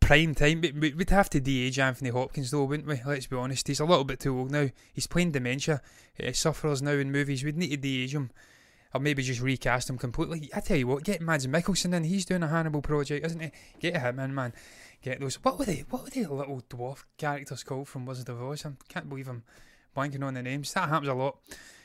prime 0.00 0.34
time. 0.34 0.60
But 0.60 0.74
We'd 0.74 1.10
have 1.10 1.30
to 1.30 1.40
de-age 1.40 1.78
Anthony 1.78 2.10
Hopkins, 2.10 2.50
though, 2.50 2.64
wouldn't 2.64 2.88
we? 2.88 3.00
Let's 3.04 3.26
be 3.26 3.36
honest. 3.36 3.68
He's 3.68 3.80
a 3.80 3.84
little 3.84 4.04
bit 4.04 4.20
too 4.20 4.38
old 4.38 4.50
now. 4.50 4.70
He's 4.92 5.06
playing 5.06 5.32
dementia 5.32 5.80
uh, 6.22 6.32
sufferers 6.32 6.82
now 6.82 6.92
in 6.92 7.12
movies. 7.12 7.44
We'd 7.44 7.56
need 7.56 7.70
to 7.70 7.76
de-age 7.76 8.14
him. 8.14 8.30
Or 8.94 9.00
maybe 9.00 9.24
just 9.24 9.40
recast 9.40 9.90
him 9.90 9.98
completely. 9.98 10.48
I 10.54 10.60
tell 10.60 10.76
you 10.76 10.86
what, 10.86 11.02
get 11.02 11.20
Mads 11.20 11.48
Mikkelsen 11.48 11.94
in. 11.94 12.04
He's 12.04 12.24
doing 12.24 12.44
a 12.44 12.48
Hannibal 12.48 12.80
project, 12.80 13.26
isn't 13.26 13.40
he? 13.40 13.50
Get 13.80 14.00
him 14.00 14.20
in, 14.20 14.32
man. 14.32 14.52
Get 15.02 15.20
those. 15.20 15.34
What 15.42 15.58
were 15.58 15.64
they? 15.64 15.84
What 15.90 16.04
were 16.04 16.10
the 16.10 16.26
little 16.26 16.62
dwarf 16.70 17.02
characters 17.18 17.64
called 17.64 17.88
from 17.88 18.06
Wizard 18.06 18.28
of 18.28 18.40
Oz? 18.40 18.64
I 18.64 18.70
can't 18.88 19.08
believe 19.08 19.28
I'm 19.28 19.42
blanking 19.96 20.22
on 20.22 20.34
the 20.34 20.42
names. 20.42 20.72
That 20.72 20.88
happens 20.88 21.08
a 21.08 21.14
lot. 21.14 21.38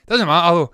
Doesn't 0.06 0.28
matter 0.28 0.56
though. 0.56 0.72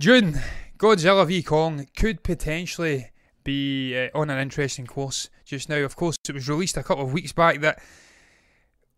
Dune, 0.00 0.40
Godzilla 0.76 1.26
v 1.26 1.42
Kong 1.42 1.86
could 1.96 2.22
potentially 2.22 3.10
be 3.48 3.96
uh, 3.96 4.10
on 4.14 4.28
an 4.28 4.38
interesting 4.38 4.86
course 4.86 5.30
just 5.46 5.70
now. 5.70 5.78
Of 5.78 5.96
course, 5.96 6.18
it 6.28 6.34
was 6.34 6.50
released 6.50 6.76
a 6.76 6.82
couple 6.82 7.04
of 7.04 7.14
weeks 7.14 7.32
back 7.32 7.60
that 7.60 7.80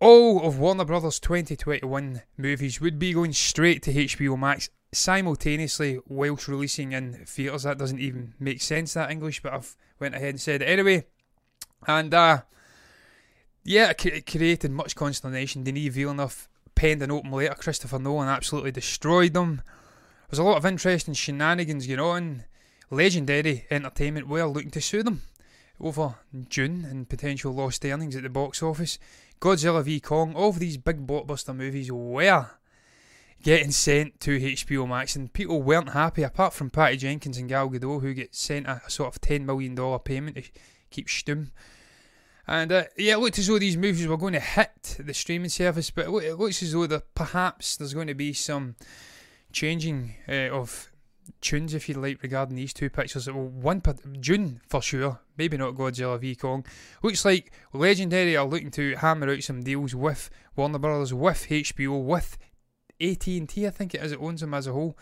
all 0.00 0.42
of 0.42 0.58
Warner 0.58 0.84
Brothers 0.84 1.20
2021 1.20 2.22
movies 2.36 2.80
would 2.80 2.98
be 2.98 3.12
going 3.12 3.32
straight 3.32 3.80
to 3.84 3.92
HBO 3.92 4.36
Max 4.36 4.68
simultaneously 4.92 6.00
whilst 6.08 6.48
releasing 6.48 6.90
in 6.90 7.24
theatres. 7.26 7.62
That 7.62 7.78
doesn't 7.78 8.00
even 8.00 8.34
make 8.40 8.60
sense, 8.60 8.94
that 8.94 9.12
English, 9.12 9.40
but 9.40 9.52
I've 9.52 9.76
went 10.00 10.16
ahead 10.16 10.30
and 10.30 10.40
said 10.40 10.62
it 10.62 10.68
anyway. 10.68 11.06
And 11.86 12.12
uh, 12.12 12.42
yeah, 13.62 13.92
it 14.04 14.26
created 14.26 14.72
much 14.72 14.96
consternation. 14.96 15.62
Denis 15.62 15.94
Villeneuve 15.94 16.48
penned 16.74 17.02
an 17.02 17.12
open 17.12 17.30
letter. 17.30 17.54
Christopher 17.54 18.00
Nolan 18.00 18.28
absolutely 18.28 18.72
destroyed 18.72 19.32
them. 19.32 19.62
There's 20.28 20.40
a 20.40 20.44
lot 20.44 20.56
of 20.56 20.66
interesting 20.66 21.14
shenanigans 21.14 21.86
going 21.86 22.00
on. 22.00 22.44
Legendary 22.90 23.66
Entertainment 23.70 24.26
were 24.26 24.44
looking 24.46 24.70
to 24.72 24.80
sue 24.80 25.02
them 25.02 25.22
over 25.80 26.16
Dune 26.48 26.84
and 26.84 27.08
potential 27.08 27.52
lost 27.52 27.84
earnings 27.84 28.16
at 28.16 28.22
the 28.22 28.28
box 28.28 28.62
office. 28.62 28.98
Godzilla 29.40 29.82
v 29.82 30.00
Kong, 30.00 30.34
all 30.34 30.50
of 30.50 30.58
these 30.58 30.76
big 30.76 31.06
blockbuster 31.06 31.56
movies 31.56 31.90
were 31.90 32.50
getting 33.42 33.70
sent 33.70 34.20
to 34.20 34.38
HBO 34.38 34.86
Max, 34.88 35.16
and 35.16 35.32
people 35.32 35.62
weren't 35.62 35.90
happy, 35.90 36.22
apart 36.22 36.52
from 36.52 36.68
Patty 36.68 36.98
Jenkins 36.98 37.38
and 37.38 37.48
Gal 37.48 37.70
Gadot, 37.70 38.02
who 38.02 38.12
get 38.12 38.34
sent 38.34 38.66
a, 38.66 38.82
sort 38.88 39.14
of 39.14 39.20
$10 39.22 39.44
million 39.44 39.74
payment 40.00 40.36
to 40.36 40.42
keep 40.90 41.06
stum. 41.06 41.50
And 42.46 42.72
uh, 42.72 42.84
yeah, 42.98 43.14
it 43.14 43.20
looked 43.20 43.38
as 43.38 43.46
though 43.46 43.58
these 43.58 43.76
movies 43.76 44.06
were 44.06 44.16
going 44.16 44.32
to 44.32 44.40
hit 44.40 44.96
the 44.98 45.14
streaming 45.14 45.48
service, 45.48 45.90
but 45.90 46.08
it 46.08 46.34
looks 46.34 46.62
as 46.62 46.72
though 46.72 47.00
perhaps 47.14 47.76
there's 47.76 47.94
going 47.94 48.08
to 48.08 48.14
be 48.14 48.32
some 48.32 48.74
changing 49.52 50.16
uh, 50.28 50.50
of 50.50 50.89
tunes, 51.40 51.74
if 51.74 51.88
you 51.88 51.94
like, 51.94 52.22
regarding 52.22 52.56
these 52.56 52.72
two 52.72 52.90
pictures. 52.90 53.26
Well, 53.26 53.46
one 53.46 53.82
Dune 54.20 54.60
for 54.68 54.82
sure, 54.82 55.20
maybe 55.36 55.56
not 55.56 55.74
Godzilla 55.74 56.20
v 56.20 56.34
Kong. 56.34 56.64
Looks 57.02 57.24
like 57.24 57.52
Legendary 57.72 58.36
are 58.36 58.46
looking 58.46 58.70
to 58.72 58.96
hammer 58.96 59.30
out 59.30 59.42
some 59.42 59.62
deals 59.62 59.94
with 59.94 60.30
Warner 60.56 60.78
Brothers, 60.78 61.14
with 61.14 61.46
HBO, 61.48 62.02
with 62.02 62.38
AT 63.00 63.26
and 63.26 63.48
T. 63.48 63.66
I 63.66 63.70
think 63.70 63.94
it 63.94 64.02
is. 64.02 64.12
It 64.12 64.20
owns 64.20 64.40
them 64.40 64.54
as 64.54 64.66
a 64.66 64.72
whole, 64.72 64.98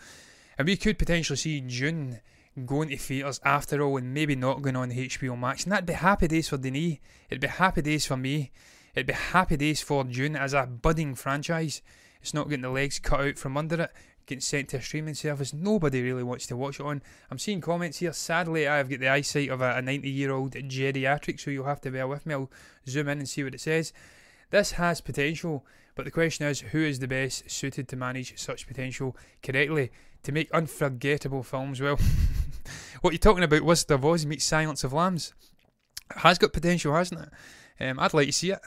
and 0.57 0.67
we 0.67 0.77
could 0.77 0.97
potentially 0.97 1.37
see 1.37 1.61
Dune 1.61 2.19
going 2.65 2.89
to 2.89 2.97
theatres 2.97 3.39
after 3.43 3.81
all, 3.81 3.97
and 3.97 4.13
maybe 4.13 4.35
not 4.35 4.61
going 4.61 4.75
on 4.75 4.91
HBO 4.91 5.37
Max. 5.37 5.63
And 5.63 5.71
that'd 5.71 5.85
be 5.85 5.93
happy 5.93 6.27
days 6.27 6.49
for 6.49 6.57
Denis. 6.57 6.97
It'd 7.29 7.41
be 7.41 7.47
happy 7.47 7.81
days 7.81 8.05
for 8.05 8.17
me. 8.17 8.51
It'd 8.95 9.07
be 9.07 9.13
happy 9.13 9.57
days 9.57 9.81
for 9.81 10.03
Dune 10.03 10.35
as 10.35 10.53
a 10.53 10.65
budding 10.65 11.15
franchise. 11.15 11.81
It's 12.21 12.33
not 12.33 12.49
getting 12.49 12.63
the 12.63 12.69
legs 12.69 12.99
cut 12.99 13.21
out 13.21 13.37
from 13.37 13.55
under 13.55 13.83
it 13.83 13.91
getting 14.29 14.41
sent 14.41 14.69
to 14.69 14.77
a 14.77 14.81
streaming 14.81 15.15
service 15.15 15.53
nobody 15.53 16.03
really 16.03 16.21
wants 16.21 16.45
to 16.45 16.55
watch 16.55 16.79
it 16.79 16.85
on. 16.85 17.01
I'm 17.31 17.39
seeing 17.39 17.61
comments 17.61 17.97
here. 17.97 18.13
Sadly, 18.13 18.67
I've 18.67 18.87
got 18.87 18.99
the 18.99 19.09
eyesight 19.09 19.49
of 19.49 19.59
a 19.61 19.81
90 19.81 20.07
year 20.07 20.31
old 20.31 20.53
geriatric, 20.53 21.39
so 21.39 21.49
you'll 21.49 21.65
have 21.65 21.81
to 21.81 21.91
bear 21.91 22.07
with 22.07 22.27
me. 22.27 22.35
I'll 22.35 22.51
zoom 22.87 23.09
in 23.09 23.17
and 23.17 23.27
see 23.27 23.43
what 23.43 23.55
it 23.55 23.61
says. 23.61 23.91
This 24.51 24.73
has 24.73 25.01
potential, 25.01 25.65
but 25.95 26.05
the 26.05 26.11
question 26.11 26.45
is 26.45 26.59
who 26.61 26.79
is 26.79 26.99
the 26.99 27.07
best 27.07 27.49
suited 27.49 27.87
to 27.87 27.95
manage 27.95 28.37
such 28.39 28.67
potential 28.67 29.17
correctly 29.41 29.91
to 30.21 30.31
make 30.31 30.51
unforgettable 30.51 31.41
films? 31.41 31.81
Well, 31.81 31.97
what 33.01 33.11
you're 33.13 33.17
talking 33.17 33.43
about, 33.43 33.63
Wizard 33.63 33.91
of 33.91 34.05
Oz 34.05 34.27
meets 34.27 34.45
Silence 34.45 34.83
of 34.83 34.93
Lambs. 34.93 35.33
It 36.11 36.19
has 36.19 36.37
got 36.37 36.53
potential, 36.53 36.93
hasn't 36.93 37.21
it? 37.21 37.83
Um, 37.83 37.99
I'd 37.99 38.13
like 38.13 38.27
to 38.27 38.33
see 38.33 38.51
it. 38.51 38.59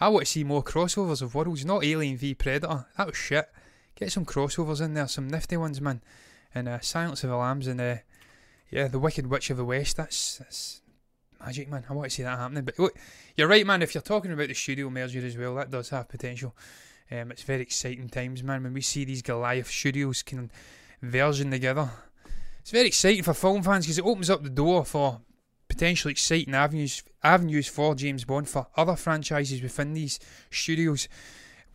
I 0.00 0.08
want 0.08 0.26
to 0.26 0.30
see 0.30 0.44
more 0.44 0.62
crossovers 0.62 1.22
of 1.22 1.34
worlds, 1.34 1.64
not 1.64 1.82
Alien 1.82 2.18
v 2.18 2.34
Predator. 2.34 2.86
That 2.98 3.06
was 3.06 3.16
shit. 3.16 3.48
Get 3.98 4.12
some 4.12 4.24
crossovers 4.24 4.80
in 4.80 4.94
there, 4.94 5.08
some 5.08 5.28
nifty 5.28 5.56
ones, 5.56 5.80
man. 5.80 6.02
And 6.54 6.68
uh, 6.68 6.78
Silence 6.80 7.24
of 7.24 7.30
the 7.30 7.36
Lambs 7.36 7.66
and 7.66 7.80
uh, 7.80 7.96
yeah, 8.70 8.86
The 8.86 8.98
Wicked 8.98 9.26
Witch 9.26 9.50
of 9.50 9.56
the 9.56 9.64
West. 9.64 9.96
That's 9.96 10.38
that's 10.38 10.80
magic, 11.40 11.68
man. 11.68 11.84
I 11.90 11.92
want 11.92 12.08
to 12.08 12.14
see 12.14 12.22
that 12.22 12.38
happening. 12.38 12.64
But 12.64 12.78
look, 12.78 12.96
you're 13.36 13.48
right, 13.48 13.66
man. 13.66 13.82
If 13.82 13.94
you're 13.94 14.02
talking 14.02 14.32
about 14.32 14.48
the 14.48 14.54
studio 14.54 14.88
merger 14.88 15.26
as 15.26 15.36
well, 15.36 15.56
that 15.56 15.72
does 15.72 15.88
have 15.90 16.08
potential. 16.08 16.54
Um, 17.10 17.32
it's 17.32 17.42
very 17.42 17.62
exciting 17.62 18.08
times, 18.08 18.42
man. 18.44 18.62
When 18.62 18.72
we 18.72 18.82
see 18.82 19.04
these 19.04 19.22
Goliath 19.22 19.68
studios 19.68 20.22
converging 20.22 21.50
together, 21.50 21.90
it's 22.60 22.70
very 22.70 22.86
exciting 22.86 23.24
for 23.24 23.34
film 23.34 23.64
fans 23.64 23.86
because 23.86 23.98
it 23.98 24.04
opens 24.04 24.30
up 24.30 24.44
the 24.44 24.50
door 24.50 24.84
for 24.84 25.20
potentially 25.68 26.12
exciting 26.12 26.54
avenues 26.54 27.02
avenues 27.22 27.66
for 27.66 27.94
James 27.94 28.24
Bond 28.24 28.48
for 28.48 28.68
other 28.76 28.96
franchises 28.96 29.60
within 29.60 29.92
these 29.92 30.20
studios 30.50 31.08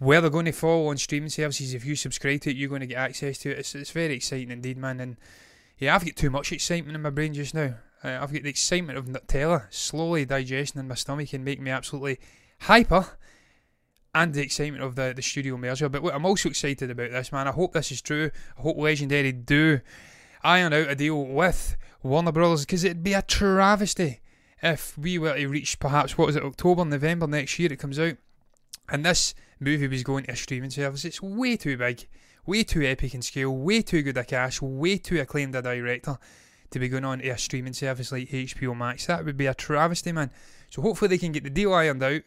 where 0.04 0.20
they're 0.20 0.30
going 0.30 0.46
to 0.46 0.52
fall 0.52 0.90
on 0.90 0.98
streaming 0.98 1.30
services. 1.30 1.74
If 1.74 1.86
you 1.86 1.96
subscribe 1.96 2.42
to 2.42 2.50
it, 2.50 2.58
you're 2.58 2.70
going 2.70 2.82
to 2.82 2.88
get 2.88 2.98
access 2.98 3.38
to 3.40 3.52
it. 3.52 3.60
It's, 3.60 3.74
it's 3.74 3.92
very 3.92 4.16
exciting 4.16 4.52
indeed, 4.52 4.78
man. 4.78 5.00
And 5.00 5.18
yeah, 5.78 5.96
I've 5.96 6.06
got 6.06 6.16
too 6.16 6.30
much 6.30 6.52
excitement 6.52 6.96
in 6.96 7.02
my 7.02 7.10
brain 7.10 7.34
just 7.34 7.54
now. 7.54 7.76
Uh, 8.04 8.20
I've 8.22 8.34
got 8.34 8.44
the 8.44 8.50
excitement 8.50 8.98
of 8.98 9.06
Nutella 9.06 9.74
slowly 9.74 10.26
digesting 10.26 10.82
in 10.82 10.90
my 10.90 10.96
stomach 10.96 11.32
and 11.34 11.46
making 11.46 11.64
me 11.64 11.72
absolutely 11.72 12.20
hyper. 12.62 13.18
And 14.14 14.34
the 14.34 14.44
excitement 14.44 14.84
of 14.84 14.96
the, 14.96 15.14
the 15.16 15.24
studio 15.24 15.58
merger. 15.58 15.90
But 15.90 16.06
I'm 16.14 16.26
also 16.26 16.50
excited 16.50 16.92
about 16.92 17.12
this, 17.12 17.32
man. 17.32 17.48
I 17.48 17.52
hope 17.52 17.74
this 17.74 17.92
is 17.92 18.02
true. 18.02 18.30
I 18.58 18.62
hope 18.62 18.78
Legendary 18.78 19.32
do 19.32 19.80
iron 20.44 20.74
out 20.74 20.90
a 20.90 20.96
deal 20.96 21.26
with 21.26 21.78
Warner 22.04 22.32
Brothers 22.32 22.66
because 22.66 22.84
it'd 22.84 23.04
be 23.04 23.14
a 23.14 23.24
travesty 23.24 24.20
if 24.62 24.98
we 24.98 25.18
were 25.18 25.36
to 25.36 25.48
reach 25.48 25.80
perhaps, 25.80 26.18
what 26.18 26.30
is 26.30 26.36
it, 26.36 26.44
October, 26.44 26.86
November 26.86 27.26
next 27.26 27.58
year 27.58 27.72
it 27.72 27.80
comes 27.80 27.98
out. 27.98 28.18
And 28.90 29.06
this 29.06 29.34
movie 29.64 29.88
was 29.88 30.04
going 30.04 30.26
to 30.26 30.32
a 30.32 30.36
streaming 30.36 30.70
service. 30.70 31.06
It's 31.06 31.22
way 31.22 31.58
too 31.58 31.78
big, 31.78 32.08
way 32.46 32.64
too 32.64 32.84
epic 32.84 33.14
in 33.14 33.22
scale, 33.22 33.56
way 33.56 33.82
too 33.82 34.02
good 34.02 34.18
a 34.18 34.24
cast, 34.24 34.62
way 34.62 34.98
too 34.98 35.20
acclaimed 35.20 35.56
a 35.56 35.62
director 35.62 36.18
to 36.72 36.80
be 36.80 36.90
going 36.90 37.06
on 37.06 37.20
to 37.20 37.30
a 37.30 37.38
streaming 37.38 37.74
service 37.74 38.12
like 38.12 38.30
HBO 38.30 38.76
Max. 38.76 39.06
That 39.06 39.26
would 39.26 39.38
be 39.38 39.46
a 39.46 39.54
travesty, 39.54 40.12
man. 40.12 40.32
So 40.70 40.82
hopefully 40.82 41.10
they 41.10 41.18
can 41.18 41.32
get 41.32 41.44
the 41.44 41.50
deal 41.50 41.74
ironed 41.74 42.04
out 42.04 42.24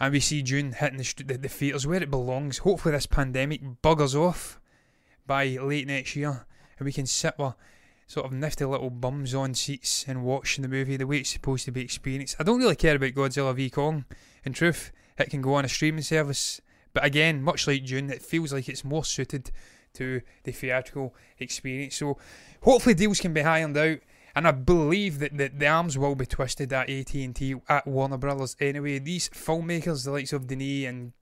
and 0.00 0.12
we 0.12 0.20
see 0.20 0.42
Dune 0.42 0.72
hitting 0.72 0.98
the, 0.98 1.24
the, 1.24 1.38
the 1.38 1.48
theatres 1.48 1.86
where 1.86 2.02
it 2.02 2.10
belongs. 2.10 2.58
Hopefully 2.58 2.92
this 2.92 3.06
pandemic 3.06 3.60
buggers 3.82 4.14
off 4.14 4.58
by 5.26 5.46
late 5.46 5.86
next 5.86 6.16
year 6.16 6.46
and 6.78 6.86
we 6.86 6.92
can 6.92 7.06
sit 7.06 7.34
with 7.38 7.54
sort 8.06 8.26
of 8.26 8.32
nifty 8.32 8.64
little 8.64 8.90
bums 8.90 9.34
on 9.34 9.54
seats 9.54 10.04
and 10.08 10.24
watch 10.24 10.56
the 10.56 10.68
movie 10.68 10.96
the 10.96 11.06
way 11.06 11.18
it's 11.18 11.30
supposed 11.30 11.64
to 11.64 11.72
be 11.72 11.82
experienced. 11.82 12.36
I 12.38 12.42
don't 12.42 12.58
really 12.58 12.76
care 12.76 12.96
about 12.96 13.12
Godzilla 13.12 13.54
v 13.54 13.70
Kong, 13.70 14.04
in 14.44 14.52
truth 14.52 14.92
it 15.18 15.30
can 15.30 15.42
go 15.42 15.54
on 15.54 15.64
a 15.64 15.68
streaming 15.68 16.02
service. 16.02 16.60
But 16.92 17.04
again, 17.04 17.42
much 17.42 17.66
like 17.66 17.84
Dune, 17.84 18.10
it 18.10 18.22
feels 18.22 18.52
like 18.52 18.68
it's 18.68 18.84
more 18.84 19.04
suited 19.04 19.50
to 19.94 20.22
the 20.44 20.52
theatrical 20.52 21.14
experience. 21.38 21.96
So 21.96 22.18
hopefully 22.62 22.94
deals 22.94 23.20
can 23.20 23.32
be 23.32 23.42
ironed 23.42 23.76
out. 23.76 23.98
And 24.34 24.48
I 24.48 24.52
believe 24.52 25.18
that 25.18 25.36
the, 25.36 25.48
the 25.48 25.66
arms 25.66 25.98
will 25.98 26.14
be 26.14 26.24
twisted 26.24 26.72
at 26.72 26.88
AT&T, 26.88 27.54
at 27.68 27.86
Warner 27.86 28.16
Brothers 28.16 28.56
anyway. 28.60 28.98
These 28.98 29.28
filmmakers, 29.28 30.04
the 30.04 30.10
likes 30.10 30.32
of 30.32 30.46
Denis 30.46 30.86
and 30.86 31.12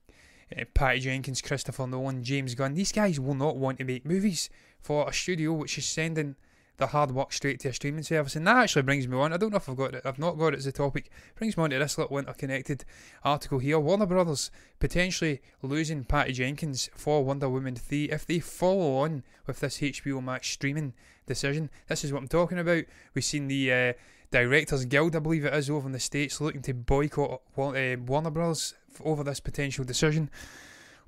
uh, 0.57 0.65
Patty 0.75 1.01
Jenkins, 1.01 1.43
Christopher 1.43 1.89
Nolan, 1.89 2.23
James 2.23 2.55
Gunn, 2.55 2.75
these 2.75 2.93
guys 2.93 3.19
will 3.19 3.35
not 3.35 3.57
want 3.57 3.79
to 3.79 3.85
make 3.85 4.07
movies 4.07 4.49
for 4.81 5.09
a 5.09 5.13
studio 5.13 5.53
which 5.53 5.77
is 5.77 5.87
sending 5.87 6.37
the 6.81 6.89
hard 6.89 7.13
work 7.13 7.33
straight 7.33 7.61
to 7.61 7.69
a 7.69 7.73
streaming 7.73 8.03
service. 8.03 8.35
And 8.35 8.47
that 8.47 8.57
actually 8.57 8.83
brings 8.83 9.07
me 9.07 9.17
on. 9.17 9.33
I 9.33 9.37
don't 9.37 9.51
know 9.51 9.59
if 9.59 9.69
I've 9.69 9.77
got 9.77 9.95
it. 9.95 10.03
I've 10.05 10.19
not 10.19 10.39
got 10.39 10.55
it 10.55 10.59
as 10.59 10.67
a 10.67 10.73
topic. 10.73 11.11
Brings 11.37 11.57
me 11.57 11.63
on 11.63 11.71
to 11.71 11.79
this 11.79 11.97
little 11.97 12.19
interconnected 12.19 12.85
article 13.23 13.61
here. 13.61 13.79
Warner 13.79 14.07
Brothers 14.07 14.51
potentially 14.81 15.41
losing 15.63 16.05
Patty 16.05 16.33
Jenkins 16.33 16.91
for 16.97 17.23
Wonder 17.23 17.49
Woman 17.49 17.77
3 17.77 18.07
if 18.07 18.27
they 18.27 18.41
follow 18.41 18.97
on 18.97 19.23
with 19.47 19.61
this 19.61 19.79
HBO 19.79 20.25
Max 20.25 20.49
streaming 20.49 20.95
decision. 21.27 21.71
This 21.87 22.03
is 22.03 22.13
what 22.13 22.23
I'm 22.23 22.29
talking 22.29 22.59
about. 22.59 22.85
We've 23.15 23.25
seen 23.25 23.47
the 23.47 23.73
uh, 23.73 23.93
Directors 24.31 24.87
Guild, 24.87 25.15
I 25.15 25.19
believe 25.19 25.45
it 25.45 25.55
is, 25.55 25.69
over 25.69 25.87
in 25.87 25.93
the 25.93 26.01
States, 26.01 26.41
looking 26.41 26.63
to 26.63 26.73
boycott 26.75 27.43
uh, 27.59 27.97
Warner 28.07 28.31
Brothers 28.31 28.75
over 29.05 29.23
this 29.23 29.41
potential 29.41 29.85
decision, 29.85 30.31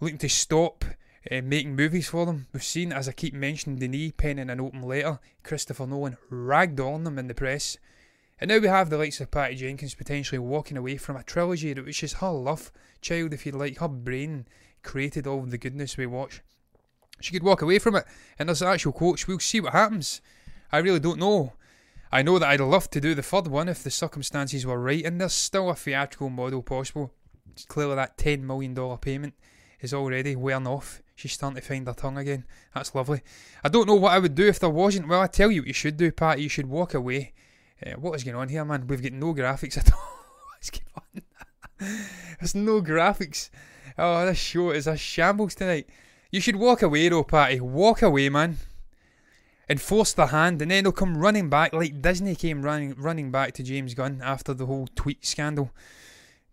looking 0.00 0.18
to 0.18 0.28
stop 0.28 0.84
uh, 1.30 1.40
making 1.42 1.76
movies 1.76 2.08
for 2.08 2.26
them. 2.26 2.46
We've 2.52 2.62
seen, 2.62 2.92
as 2.92 3.08
I 3.08 3.12
keep 3.12 3.34
mentioning, 3.34 3.78
Denis 3.78 4.12
penning 4.16 4.50
an 4.50 4.60
open 4.60 4.82
letter, 4.82 5.20
Christopher 5.42 5.86
Nolan 5.86 6.16
ragged 6.30 6.80
on 6.80 7.04
them 7.04 7.18
in 7.18 7.28
the 7.28 7.34
press. 7.34 7.76
And 8.40 8.48
now 8.48 8.58
we 8.58 8.66
have 8.66 8.90
the 8.90 8.98
likes 8.98 9.20
of 9.20 9.30
Patty 9.30 9.54
Jenkins 9.54 9.94
potentially 9.94 10.38
walking 10.38 10.76
away 10.76 10.96
from 10.96 11.16
a 11.16 11.22
trilogy 11.22 11.74
which 11.74 12.02
is 12.02 12.14
her 12.14 12.30
love 12.30 12.72
child, 13.00 13.32
if 13.32 13.46
you 13.46 13.52
like, 13.52 13.78
her 13.78 13.88
brain 13.88 14.46
created 14.82 15.26
all 15.26 15.42
the 15.42 15.58
goodness 15.58 15.96
we 15.96 16.06
watch. 16.06 16.42
She 17.20 17.32
could 17.32 17.44
walk 17.44 17.62
away 17.62 17.78
from 17.78 17.94
it, 17.94 18.04
and 18.38 18.48
there's 18.48 18.62
actual 18.62 18.92
quotes. 18.92 19.28
We'll 19.28 19.38
see 19.38 19.60
what 19.60 19.72
happens. 19.72 20.20
I 20.72 20.78
really 20.78 20.98
don't 20.98 21.20
know. 21.20 21.52
I 22.10 22.22
know 22.22 22.38
that 22.38 22.48
I'd 22.48 22.60
love 22.60 22.90
to 22.90 23.00
do 23.00 23.14
the 23.14 23.22
third 23.22 23.46
one 23.46 23.68
if 23.68 23.82
the 23.82 23.90
circumstances 23.90 24.66
were 24.66 24.80
right, 24.80 25.04
and 25.04 25.20
there's 25.20 25.32
still 25.32 25.70
a 25.70 25.74
theatrical 25.74 26.30
model 26.30 26.62
possible. 26.62 27.12
It's 27.52 27.64
clearly 27.64 27.96
that 27.96 28.18
$10 28.18 28.40
million 28.40 28.74
payment 28.98 29.34
is 29.80 29.94
already 29.94 30.36
wearing 30.36 30.66
off. 30.66 31.01
She's 31.14 31.32
starting 31.32 31.60
to 31.60 31.66
find 31.66 31.86
her 31.86 31.94
tongue 31.94 32.18
again. 32.18 32.44
That's 32.74 32.94
lovely. 32.94 33.22
I 33.62 33.68
don't 33.68 33.86
know 33.86 33.94
what 33.94 34.12
I 34.12 34.18
would 34.18 34.34
do 34.34 34.46
if 34.48 34.58
there 34.58 34.70
wasn't. 34.70 35.08
Well, 35.08 35.20
I 35.20 35.26
tell 35.26 35.50
you 35.50 35.62
what 35.62 35.68
you 35.68 35.74
should 35.74 35.96
do, 35.96 36.10
Pat. 36.10 36.40
You 36.40 36.48
should 36.48 36.66
walk 36.66 36.94
away. 36.94 37.32
Uh, 37.84 37.92
what 37.92 38.14
is 38.14 38.24
going 38.24 38.36
on 38.36 38.48
here, 38.48 38.64
man? 38.64 38.86
We've 38.86 39.02
got 39.02 39.12
no 39.12 39.34
graphics 39.34 39.76
at 39.78 39.92
all. 39.92 40.18
What's 40.54 40.70
going 40.70 40.84
on? 40.96 41.22
There's 42.40 42.54
no 42.54 42.80
graphics. 42.80 43.50
Oh, 43.98 44.24
this 44.26 44.38
show 44.38 44.70
is 44.70 44.86
a 44.86 44.96
shambles 44.96 45.54
tonight. 45.54 45.88
You 46.30 46.40
should 46.40 46.56
walk 46.56 46.82
away 46.82 47.08
though, 47.08 47.24
Patty. 47.24 47.60
Walk 47.60 48.02
away, 48.02 48.28
man. 48.28 48.58
And 49.68 49.80
force 49.80 50.12
the 50.12 50.28
hand, 50.28 50.60
and 50.60 50.70
then 50.70 50.84
they'll 50.84 50.92
come 50.92 51.16
running 51.16 51.48
back 51.48 51.72
like 51.72 52.02
Disney 52.02 52.34
came 52.34 52.62
running 52.62 52.94
running 52.94 53.30
back 53.30 53.52
to 53.54 53.62
James 53.62 53.94
Gunn 53.94 54.20
after 54.22 54.52
the 54.54 54.66
whole 54.66 54.88
tweet 54.94 55.24
scandal. 55.24 55.70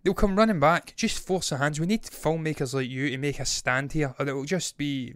They'll 0.03 0.13
come 0.13 0.37
running 0.37 0.59
back. 0.59 0.93
Just 0.95 1.25
force 1.25 1.49
the 1.49 1.57
hands. 1.57 1.79
We 1.79 1.85
need 1.85 2.03
filmmakers 2.03 2.73
like 2.73 2.89
you 2.89 3.09
to 3.09 3.17
make 3.17 3.39
a 3.39 3.45
stand 3.45 3.91
here, 3.91 4.15
or 4.17 4.27
it 4.27 4.33
will 4.33 4.45
just 4.45 4.77
be 4.77 5.15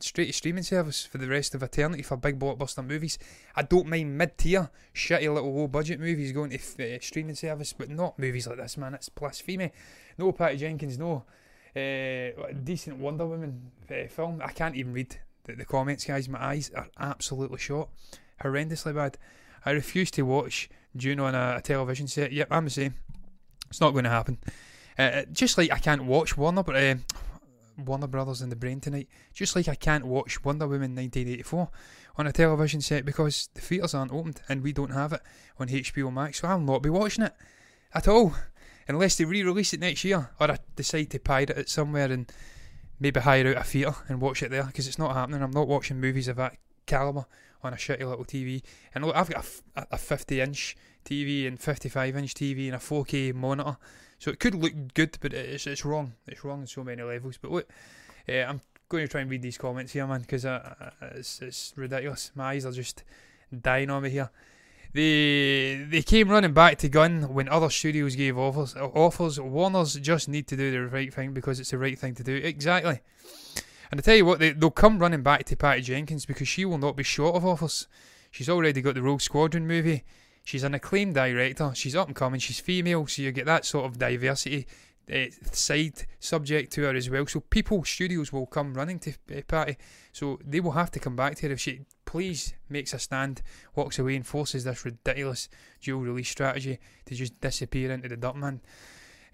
straight 0.00 0.26
to 0.26 0.32
streaming 0.32 0.64
service 0.64 1.04
for 1.04 1.18
the 1.18 1.28
rest 1.28 1.54
of 1.54 1.62
eternity 1.62 2.02
for 2.02 2.16
big 2.16 2.38
blockbuster 2.38 2.84
movies. 2.84 3.16
I 3.54 3.62
don't 3.62 3.86
mind 3.86 4.18
mid-tier, 4.18 4.70
shitty 4.92 5.32
little 5.32 5.54
low-budget 5.54 6.00
movies 6.00 6.32
going 6.32 6.50
to 6.50 6.56
uh, 6.96 6.98
streaming 7.00 7.36
service, 7.36 7.72
but 7.72 7.90
not 7.90 8.18
movies 8.18 8.48
like 8.48 8.56
this, 8.56 8.76
man. 8.76 8.94
It's 8.94 9.08
blasphemy. 9.08 9.70
No 10.18 10.32
Patty 10.32 10.56
Jenkins, 10.56 10.98
no. 10.98 11.24
Uh, 11.76 12.52
decent 12.62 12.98
Wonder 12.98 13.26
Woman 13.26 13.70
uh, 13.90 14.08
film. 14.08 14.40
I 14.44 14.52
can't 14.52 14.76
even 14.76 14.92
read 14.92 15.16
the, 15.44 15.54
the, 15.54 15.64
comments, 15.64 16.04
guys. 16.04 16.28
My 16.28 16.42
eyes 16.42 16.70
are 16.74 16.88
absolutely 16.98 17.58
shot. 17.58 17.88
Horrendously 18.42 18.94
bad. 18.94 19.18
I 19.64 19.70
refuse 19.70 20.10
to 20.12 20.22
watch 20.22 20.68
Dune 20.96 21.20
on 21.20 21.34
a, 21.34 21.56
a 21.58 21.60
television 21.60 22.06
set. 22.06 22.32
Yep, 22.32 22.48
I'm 22.50 22.64
the 22.64 22.70
same. 22.70 22.94
It's 23.74 23.80
not 23.80 23.90
going 23.90 24.04
to 24.04 24.10
happen. 24.10 24.38
Uh, 24.96 25.22
just 25.32 25.58
like 25.58 25.72
I 25.72 25.78
can't 25.78 26.04
watch 26.04 26.36
Warner, 26.36 26.62
uh, 26.70 26.94
Warner 27.76 28.06
Brothers 28.06 28.40
in 28.40 28.48
the 28.48 28.54
brain 28.54 28.80
tonight. 28.80 29.08
Just 29.32 29.56
like 29.56 29.66
I 29.66 29.74
can't 29.74 30.06
watch 30.06 30.44
Wonder 30.44 30.68
Woman 30.68 30.94
1984 30.94 31.70
on 32.16 32.28
a 32.28 32.30
television 32.30 32.80
set 32.80 33.04
because 33.04 33.48
the 33.52 33.60
theatres 33.60 33.92
aren't 33.92 34.12
opened 34.12 34.42
and 34.48 34.62
we 34.62 34.72
don't 34.72 34.92
have 34.92 35.12
it 35.12 35.22
on 35.58 35.66
HBO 35.66 36.12
Max, 36.12 36.40
so 36.40 36.46
I'll 36.46 36.60
not 36.60 36.84
be 36.84 36.88
watching 36.88 37.24
it 37.24 37.34
at 37.92 38.06
all 38.06 38.36
unless 38.86 39.16
they 39.16 39.24
re-release 39.24 39.74
it 39.74 39.80
next 39.80 40.04
year, 40.04 40.30
or 40.38 40.52
I 40.52 40.58
decide 40.76 41.10
to 41.10 41.18
pirate 41.18 41.50
it 41.50 41.68
somewhere 41.68 42.12
and 42.12 42.30
maybe 43.00 43.18
hire 43.18 43.48
out 43.48 43.56
a 43.56 43.64
theatre 43.64 43.96
and 44.08 44.20
watch 44.20 44.40
it 44.44 44.52
there 44.52 44.66
because 44.66 44.86
it's 44.86 45.00
not 45.00 45.16
happening. 45.16 45.42
I'm 45.42 45.50
not 45.50 45.66
watching 45.66 46.00
movies 46.00 46.28
of 46.28 46.36
that 46.36 46.58
calibre 46.86 47.26
on 47.62 47.72
a 47.72 47.76
shitty 47.76 48.06
little 48.06 48.24
TV. 48.24 48.62
And 48.94 49.04
look, 49.04 49.16
I've 49.16 49.30
got 49.30 49.46
a, 49.76 49.86
a 49.92 49.98
50 49.98 50.40
inch 50.40 50.76
TV 51.04 51.46
and 51.46 51.58
55 51.58 52.16
inch 52.16 52.34
TV 52.34 52.66
and 52.66 52.74
a 52.74 52.78
4K 52.78 53.34
monitor, 53.34 53.76
so 54.18 54.30
it 54.30 54.40
could 54.40 54.54
look 54.54 54.72
good, 54.94 55.18
but 55.20 55.32
it's 55.32 55.66
it's 55.66 55.84
wrong. 55.84 56.14
It's 56.26 56.44
wrong 56.44 56.60
on 56.60 56.66
so 56.66 56.84
many 56.84 57.02
levels. 57.02 57.38
But 57.38 57.50
look, 57.50 57.68
uh, 58.28 58.32
I'm 58.32 58.60
going 58.88 59.04
to 59.04 59.08
try 59.08 59.20
and 59.20 59.30
read 59.30 59.42
these 59.42 59.58
comments 59.58 59.92
here, 59.92 60.06
man, 60.06 60.20
because 60.20 60.44
uh, 60.44 60.74
uh, 60.80 61.06
it's 61.12 61.40
it's 61.42 61.72
ridiculous. 61.76 62.30
My 62.34 62.50
eyes 62.50 62.64
are 62.66 62.72
just 62.72 63.04
dying 63.60 63.90
on 63.90 64.02
me 64.02 64.10
here. 64.10 64.30
They 64.92 65.84
they 65.88 66.02
came 66.02 66.28
running 66.28 66.52
back 66.52 66.78
to 66.78 66.88
Gunn 66.88 67.34
when 67.34 67.48
other 67.48 67.68
studios 67.68 68.14
gave 68.14 68.38
offers. 68.38 68.76
Offers. 68.76 69.40
Warner's 69.40 69.96
just 69.96 70.28
need 70.28 70.46
to 70.48 70.56
do 70.56 70.70
the 70.70 70.86
right 70.86 71.12
thing 71.12 71.32
because 71.32 71.58
it's 71.60 71.70
the 71.70 71.78
right 71.78 71.98
thing 71.98 72.14
to 72.14 72.22
do. 72.22 72.36
Exactly. 72.36 73.00
And 73.94 74.00
I 74.00 74.02
tell 74.02 74.16
you 74.16 74.24
what, 74.24 74.40
they, 74.40 74.50
they'll 74.50 74.72
come 74.72 74.98
running 74.98 75.22
back 75.22 75.44
to 75.44 75.56
Patty 75.56 75.82
Jenkins 75.82 76.26
because 76.26 76.48
she 76.48 76.64
will 76.64 76.78
not 76.78 76.96
be 76.96 77.04
short 77.04 77.36
of 77.36 77.46
offers. 77.46 77.86
She's 78.32 78.48
already 78.48 78.82
got 78.82 78.96
the 78.96 79.02
Rogue 79.02 79.20
Squadron 79.20 79.68
movie. 79.68 80.02
She's 80.42 80.64
an 80.64 80.74
acclaimed 80.74 81.14
director. 81.14 81.70
She's 81.76 81.94
up 81.94 82.08
and 82.08 82.16
coming. 82.16 82.40
She's 82.40 82.58
female, 82.58 83.06
so 83.06 83.22
you 83.22 83.30
get 83.30 83.46
that 83.46 83.64
sort 83.64 83.84
of 83.84 83.96
diversity 83.96 84.66
uh, 85.08 85.26
side 85.52 86.06
subject 86.18 86.72
to 86.72 86.82
her 86.82 86.96
as 86.96 87.08
well. 87.08 87.24
So 87.28 87.38
people, 87.38 87.84
studios 87.84 88.32
will 88.32 88.46
come 88.46 88.74
running 88.74 88.98
to 88.98 89.12
uh, 89.32 89.42
Patty. 89.46 89.76
So 90.10 90.40
they 90.44 90.58
will 90.58 90.72
have 90.72 90.90
to 90.90 90.98
come 90.98 91.14
back 91.14 91.36
to 91.36 91.46
her 91.46 91.52
if 91.52 91.60
she 91.60 91.82
please 92.04 92.52
makes 92.68 92.94
a 92.94 92.98
stand, 92.98 93.42
walks 93.76 94.00
away 94.00 94.16
and 94.16 94.26
forces 94.26 94.64
this 94.64 94.84
ridiculous 94.84 95.48
dual 95.80 96.00
release 96.00 96.30
strategy 96.30 96.80
to 97.06 97.14
just 97.14 97.40
disappear 97.40 97.92
into 97.92 98.08
the 98.08 98.16
dirt, 98.16 98.34
man. 98.34 98.60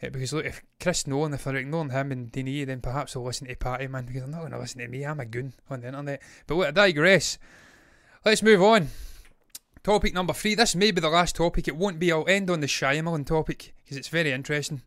Uh, 0.02 0.08
because 0.10 0.32
look, 0.32 0.46
if 0.46 0.62
Chris 0.80 1.06
Nolan, 1.06 1.34
if 1.34 1.44
they're 1.44 1.56
ignoring 1.56 1.90
him 1.90 2.12
and 2.12 2.32
Denis, 2.32 2.66
then 2.66 2.80
perhaps 2.80 3.14
they'll 3.14 3.24
listen 3.24 3.46
to 3.48 3.56
Patty, 3.56 3.86
man, 3.86 4.06
because 4.06 4.22
they're 4.22 4.30
not 4.30 4.40
going 4.40 4.52
to 4.52 4.58
listen 4.58 4.80
to 4.80 4.88
me. 4.88 5.04
I'm 5.04 5.20
a 5.20 5.26
goon 5.26 5.52
on 5.68 5.80
the 5.80 5.88
internet. 5.88 6.22
But 6.46 6.54
look, 6.54 6.68
I 6.68 6.70
digress. 6.70 7.38
Let's 8.24 8.42
move 8.42 8.62
on. 8.62 8.88
Topic 9.82 10.12
number 10.12 10.32
three. 10.32 10.54
This 10.54 10.76
may 10.76 10.90
be 10.90 11.00
the 11.00 11.08
last 11.08 11.36
topic. 11.36 11.66
It 11.66 11.76
won't 11.76 11.98
be. 11.98 12.12
I'll 12.12 12.28
end 12.28 12.50
on 12.50 12.60
the 12.60 12.66
Shyamalan 12.66 13.26
topic 13.26 13.72
because 13.82 13.96
it's 13.96 14.08
very 14.08 14.30
interesting. 14.30 14.82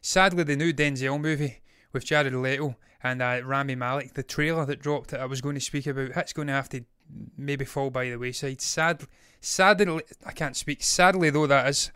Sadly, 0.00 0.44
the 0.44 0.56
new 0.56 0.72
Denzel 0.72 1.20
movie 1.20 1.60
with 1.92 2.06
Jared 2.06 2.34
Leto 2.34 2.76
and 3.02 3.20
uh, 3.20 3.42
Rami 3.44 3.74
Malek, 3.74 4.14
the 4.14 4.22
trailer 4.22 4.64
that 4.64 4.80
dropped 4.80 5.10
that 5.10 5.20
I 5.20 5.26
was 5.26 5.40
going 5.40 5.56
to 5.56 5.60
speak 5.60 5.86
about, 5.86 6.16
it's 6.16 6.32
going 6.32 6.48
to 6.48 6.54
have 6.54 6.68
to 6.70 6.84
maybe 7.36 7.64
fall 7.64 7.90
by 7.90 8.08
the 8.08 8.16
wayside. 8.16 8.60
Sad, 8.60 9.02
sadly, 9.40 10.02
I 10.24 10.32
can't 10.32 10.56
speak. 10.56 10.82
Sadly, 10.82 11.30
though, 11.30 11.46
that 11.46 11.68
is. 11.68 11.90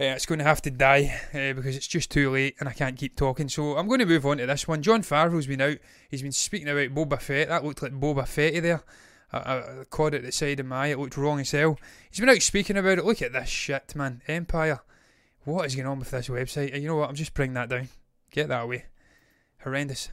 Uh, 0.00 0.06
it's 0.06 0.26
going 0.26 0.40
to 0.40 0.44
have 0.44 0.62
to 0.62 0.70
die 0.70 1.20
uh, 1.32 1.52
because 1.52 1.76
it's 1.76 1.86
just 1.86 2.10
too 2.10 2.30
late 2.30 2.56
and 2.58 2.68
I 2.68 2.72
can't 2.72 2.96
keep 2.96 3.14
talking. 3.14 3.48
So 3.48 3.76
I'm 3.76 3.86
going 3.86 4.00
to 4.00 4.06
move 4.06 4.26
on 4.26 4.38
to 4.38 4.46
this 4.46 4.66
one. 4.66 4.82
Jon 4.82 5.02
Favreau's 5.02 5.46
been 5.46 5.60
out. 5.60 5.78
He's 6.10 6.22
been 6.22 6.32
speaking 6.32 6.68
about 6.68 6.94
Boba 6.94 7.20
Fett. 7.20 7.48
That 7.48 7.64
looked 7.64 7.82
like 7.82 7.92
Boba 7.92 8.22
Fetty 8.22 8.60
there. 8.60 8.82
I, 9.32 9.38
I 9.38 9.84
caught 9.90 10.14
it 10.14 10.18
at 10.18 10.24
the 10.24 10.32
side 10.32 10.58
of 10.58 10.66
my 10.66 10.86
eye. 10.86 10.88
It 10.88 10.98
looked 10.98 11.16
wrong 11.16 11.40
as 11.40 11.52
hell. 11.52 11.78
He's 12.10 12.18
been 12.18 12.28
out 12.28 12.42
speaking 12.42 12.76
about 12.76 12.98
it. 12.98 13.04
Look 13.04 13.22
at 13.22 13.32
this 13.32 13.48
shit, 13.48 13.94
man. 13.94 14.22
Empire. 14.26 14.80
What 15.44 15.66
is 15.66 15.76
going 15.76 15.86
on 15.86 15.98
with 15.98 16.10
this 16.10 16.28
website? 16.28 16.80
You 16.80 16.88
know 16.88 16.96
what? 16.96 17.08
I'm 17.08 17.14
just 17.14 17.34
bringing 17.34 17.54
that 17.54 17.68
down. 17.68 17.88
Get 18.30 18.48
that 18.48 18.62
away. 18.62 18.86
Horrendous. 19.62 20.10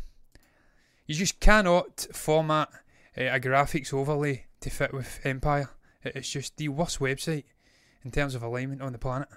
You 1.07 1.15
just 1.15 1.39
cannot 1.39 2.07
format 2.13 2.69
uh, 3.17 3.23
a 3.23 3.39
graphics 3.39 3.93
overlay 3.93 4.45
to 4.59 4.69
fit 4.69 4.93
with 4.93 5.19
Empire. 5.23 5.69
It's 6.03 6.29
just 6.29 6.57
the 6.57 6.69
worst 6.69 6.99
website 6.99 7.45
in 8.03 8.11
terms 8.11 8.35
of 8.35 8.43
alignment 8.43 8.81
on 8.81 8.91
the 8.91 8.97
planet. 8.97 9.27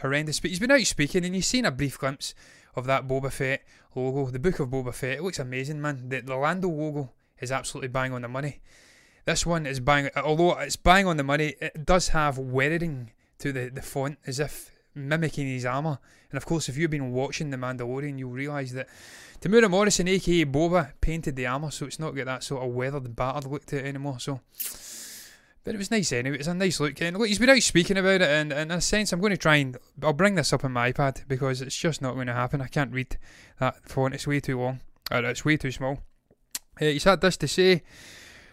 Horrendous. 0.00 0.40
But 0.40 0.50
he's 0.50 0.60
been 0.60 0.70
out 0.70 0.80
speaking, 0.82 1.24
and 1.24 1.34
you've 1.34 1.44
seen 1.44 1.64
a 1.64 1.70
brief 1.70 1.98
glimpse 1.98 2.34
of 2.74 2.86
that 2.86 3.06
Boba 3.06 3.32
Fett 3.32 3.62
logo, 3.94 4.30
the 4.30 4.38
Book 4.38 4.60
of 4.60 4.68
Boba 4.68 4.94
Fett. 4.94 5.18
It 5.18 5.22
looks 5.22 5.38
amazing, 5.38 5.80
man. 5.80 6.08
The, 6.08 6.20
the 6.20 6.36
Lando 6.36 6.68
logo 6.68 7.12
is 7.40 7.52
absolutely 7.52 7.88
bang 7.88 8.12
on 8.12 8.22
the 8.22 8.28
money. 8.28 8.60
This 9.24 9.44
one 9.44 9.66
is 9.66 9.80
bang, 9.80 10.10
although 10.16 10.58
it's 10.58 10.76
bang 10.76 11.06
on 11.06 11.16
the 11.16 11.24
money, 11.24 11.54
it 11.60 11.84
does 11.84 12.08
have 12.08 12.38
weathering 12.38 13.12
to 13.38 13.52
the, 13.52 13.70
the 13.70 13.82
font 13.82 14.18
as 14.26 14.40
if 14.40 14.70
mimicking 14.94 15.46
his 15.46 15.64
armour. 15.64 15.98
And 16.30 16.36
of 16.36 16.46
course, 16.46 16.68
if 16.68 16.76
you've 16.76 16.90
been 16.90 17.12
watching 17.12 17.50
The 17.50 17.56
Mandalorian, 17.56 18.18
you'll 18.18 18.30
realise 18.30 18.72
that 18.72 18.88
Temuera 19.40 19.70
Morrison, 19.70 20.08
aka 20.08 20.44
Boba, 20.44 20.92
painted 21.00 21.36
the 21.36 21.46
armour, 21.46 21.70
so 21.70 21.86
it's 21.86 21.98
not 21.98 22.14
got 22.14 22.26
that 22.26 22.44
sort 22.44 22.62
of 22.62 22.74
weathered, 22.74 23.16
battered 23.16 23.50
look 23.50 23.66
to 23.66 23.78
it 23.78 23.86
anymore. 23.86 24.20
So, 24.20 24.40
but 25.64 25.74
it 25.74 25.78
was 25.78 25.90
nice 25.90 26.12
anyway. 26.12 26.38
It's 26.38 26.48
a 26.48 26.54
nice 26.54 26.80
look, 26.80 27.00
and 27.02 27.16
look, 27.16 27.28
he's 27.28 27.38
been 27.38 27.50
out 27.50 27.62
speaking 27.62 27.98
about 27.98 28.22
it, 28.22 28.28
and, 28.28 28.52
and 28.52 28.72
in 28.72 28.78
a 28.78 28.80
sense, 28.80 29.12
I'm 29.12 29.20
going 29.20 29.30
to 29.30 29.36
try 29.36 29.56
and 29.56 29.76
I'll 30.02 30.12
bring 30.12 30.34
this 30.34 30.52
up 30.52 30.64
on 30.64 30.72
my 30.72 30.92
iPad 30.92 31.26
because 31.28 31.60
it's 31.60 31.76
just 31.76 32.00
not 32.00 32.14
going 32.14 32.26
to 32.28 32.34
happen. 32.34 32.60
I 32.60 32.68
can't 32.68 32.92
read 32.92 33.18
that 33.58 33.88
font; 33.88 34.14
it's 34.14 34.26
way 34.26 34.40
too 34.40 34.58
long, 34.58 34.80
or 35.10 35.24
it's 35.24 35.44
way 35.44 35.56
too 35.56 35.72
small. 35.72 36.00
Uh, 36.80 36.86
he's 36.86 37.04
had 37.04 37.20
this 37.20 37.36
to 37.38 37.48
say: 37.48 37.82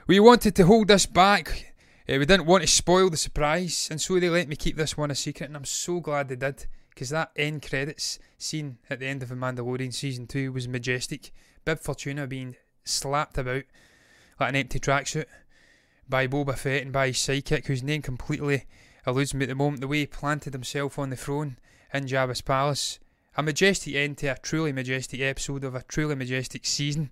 "We 0.08 0.20
wanted 0.20 0.56
to 0.56 0.66
hold 0.66 0.90
this 0.90 1.06
back." 1.06 1.74
Uh, 2.10 2.18
we 2.20 2.26
didn't 2.26 2.46
want 2.46 2.64
to 2.64 2.68
spoil 2.68 3.10
the 3.10 3.18
surprise, 3.18 3.88
and 3.92 4.02
so 4.02 4.20
they 4.20 4.30
let 4.30 4.48
me 4.48 4.56
keep 4.56 4.78
this 4.78 4.98
one 4.98 5.12
a 5.12 5.16
secret, 5.16 5.48
and 5.48 5.56
I'm 5.56 5.66
so 5.66 6.00
glad 6.00 6.30
they 6.30 6.36
did 6.36 6.68
because 6.90 7.10
that 7.10 7.32
end 7.36 7.62
credits 7.62 8.18
scene 8.38 8.80
at 8.90 9.00
the 9.00 9.06
end 9.08 9.22
of 9.22 9.30
The 9.30 9.36
Mandalorian 9.36 9.94
season 9.94 10.26
two 10.26 10.52
was 10.52 10.68
majestic. 10.68 11.32
Bib 11.64 11.80
Fortuna 11.80 12.28
being 12.28 12.56
slapped 12.86 13.38
about 13.38 13.64
like 14.40 14.50
an 14.50 14.56
empty 14.56 14.80
tracksuit 14.80 15.26
by 16.10 16.28
Boba 16.28 16.58
Fett 16.58 16.84
and 16.84 16.94
by 16.94 17.08
his 17.08 17.18
sidekick, 17.18 17.66
whose 17.66 17.84
name 17.84 18.02
completely 18.02 18.66
eludes 19.06 19.34
me 19.34 19.44
at 19.44 19.50
the 19.50 19.56
moment. 19.56 19.82
The 19.82 19.88
way 19.88 20.00
he 20.00 20.06
planted 20.06 20.54
himself 20.54 20.98
on 21.00 21.10
the 21.10 21.16
throne 21.16 21.58
in 21.94 22.06
Jabba's 22.06 22.42
palace, 22.42 23.00
a 23.36 23.44
majestic 23.44 23.96
end 23.96 24.18
to 24.20 24.28
a 24.28 24.38
truly 24.38 24.72
majestic 24.72 25.22
episode 25.22 25.64
of 25.64 25.76
a 25.76 25.84
truly 25.84 26.16
majestic 26.16 26.66
season. 26.66 27.12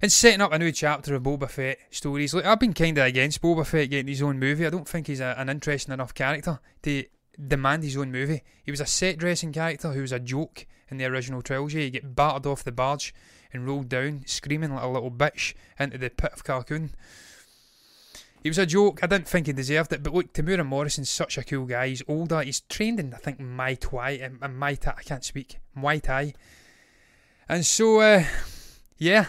and 0.00 0.12
setting 0.12 0.40
up 0.40 0.52
a 0.52 0.58
new 0.58 0.72
chapter 0.72 1.14
of 1.14 1.22
Boba 1.22 1.50
Fett 1.50 1.78
stories. 1.90 2.34
Like 2.34 2.44
I've 2.44 2.60
been 2.60 2.72
kind 2.72 2.96
of 2.98 3.06
against 3.06 3.42
Boba 3.42 3.66
Fett 3.66 3.90
getting 3.90 4.08
his 4.08 4.22
own 4.22 4.38
movie. 4.38 4.66
I 4.66 4.70
don't 4.70 4.88
think 4.88 5.06
he's 5.06 5.20
a, 5.20 5.34
an 5.36 5.48
interesting 5.48 5.92
enough 5.92 6.14
character 6.14 6.60
to 6.82 7.04
demand 7.46 7.84
his 7.84 7.96
own 7.96 8.12
movie. 8.12 8.42
He 8.62 8.70
was 8.70 8.80
a 8.80 8.86
set 8.86 9.18
dressing 9.18 9.52
character 9.52 9.92
who 9.92 10.02
was 10.02 10.12
a 10.12 10.20
joke 10.20 10.66
in 10.90 10.98
the 10.98 11.04
original 11.06 11.42
trilogy. 11.42 11.84
He 11.84 11.90
get 11.90 12.14
battered 12.14 12.46
off 12.46 12.64
the 12.64 12.72
barge 12.72 13.14
and 13.52 13.66
rolled 13.66 13.88
down, 13.88 14.22
screaming 14.26 14.74
like 14.74 14.84
a 14.84 14.88
little 14.88 15.10
bitch 15.10 15.54
into 15.78 15.98
the 15.98 16.10
pit 16.10 16.32
of 16.32 16.44
Carkoon. 16.44 16.90
He 18.42 18.48
was 18.48 18.58
a 18.58 18.66
joke. 18.66 19.00
I 19.02 19.06
didn't 19.06 19.28
think 19.28 19.46
he 19.46 19.52
deserved 19.52 19.92
it, 19.92 20.02
but 20.02 20.14
look, 20.14 20.32
Temuera 20.32 20.64
Morrison's 20.64 21.10
such 21.10 21.38
a 21.38 21.44
cool 21.44 21.66
guy. 21.66 21.88
He's 21.88 22.02
older. 22.06 22.40
He's 22.42 22.60
trained 22.60 23.00
in, 23.00 23.12
I 23.12 23.18
think, 23.18 23.40
Muay 23.40 23.78
Thai. 23.78 24.20
Um, 24.24 24.38
Muay 24.60 24.78
Thai. 24.78 24.94
I 24.96 25.02
can't 25.02 25.24
speak. 25.24 25.58
Muay 25.76 26.00
Thai. 26.00 26.34
And 27.48 27.66
so, 27.66 28.00
uh, 28.00 28.24
yeah, 28.96 29.26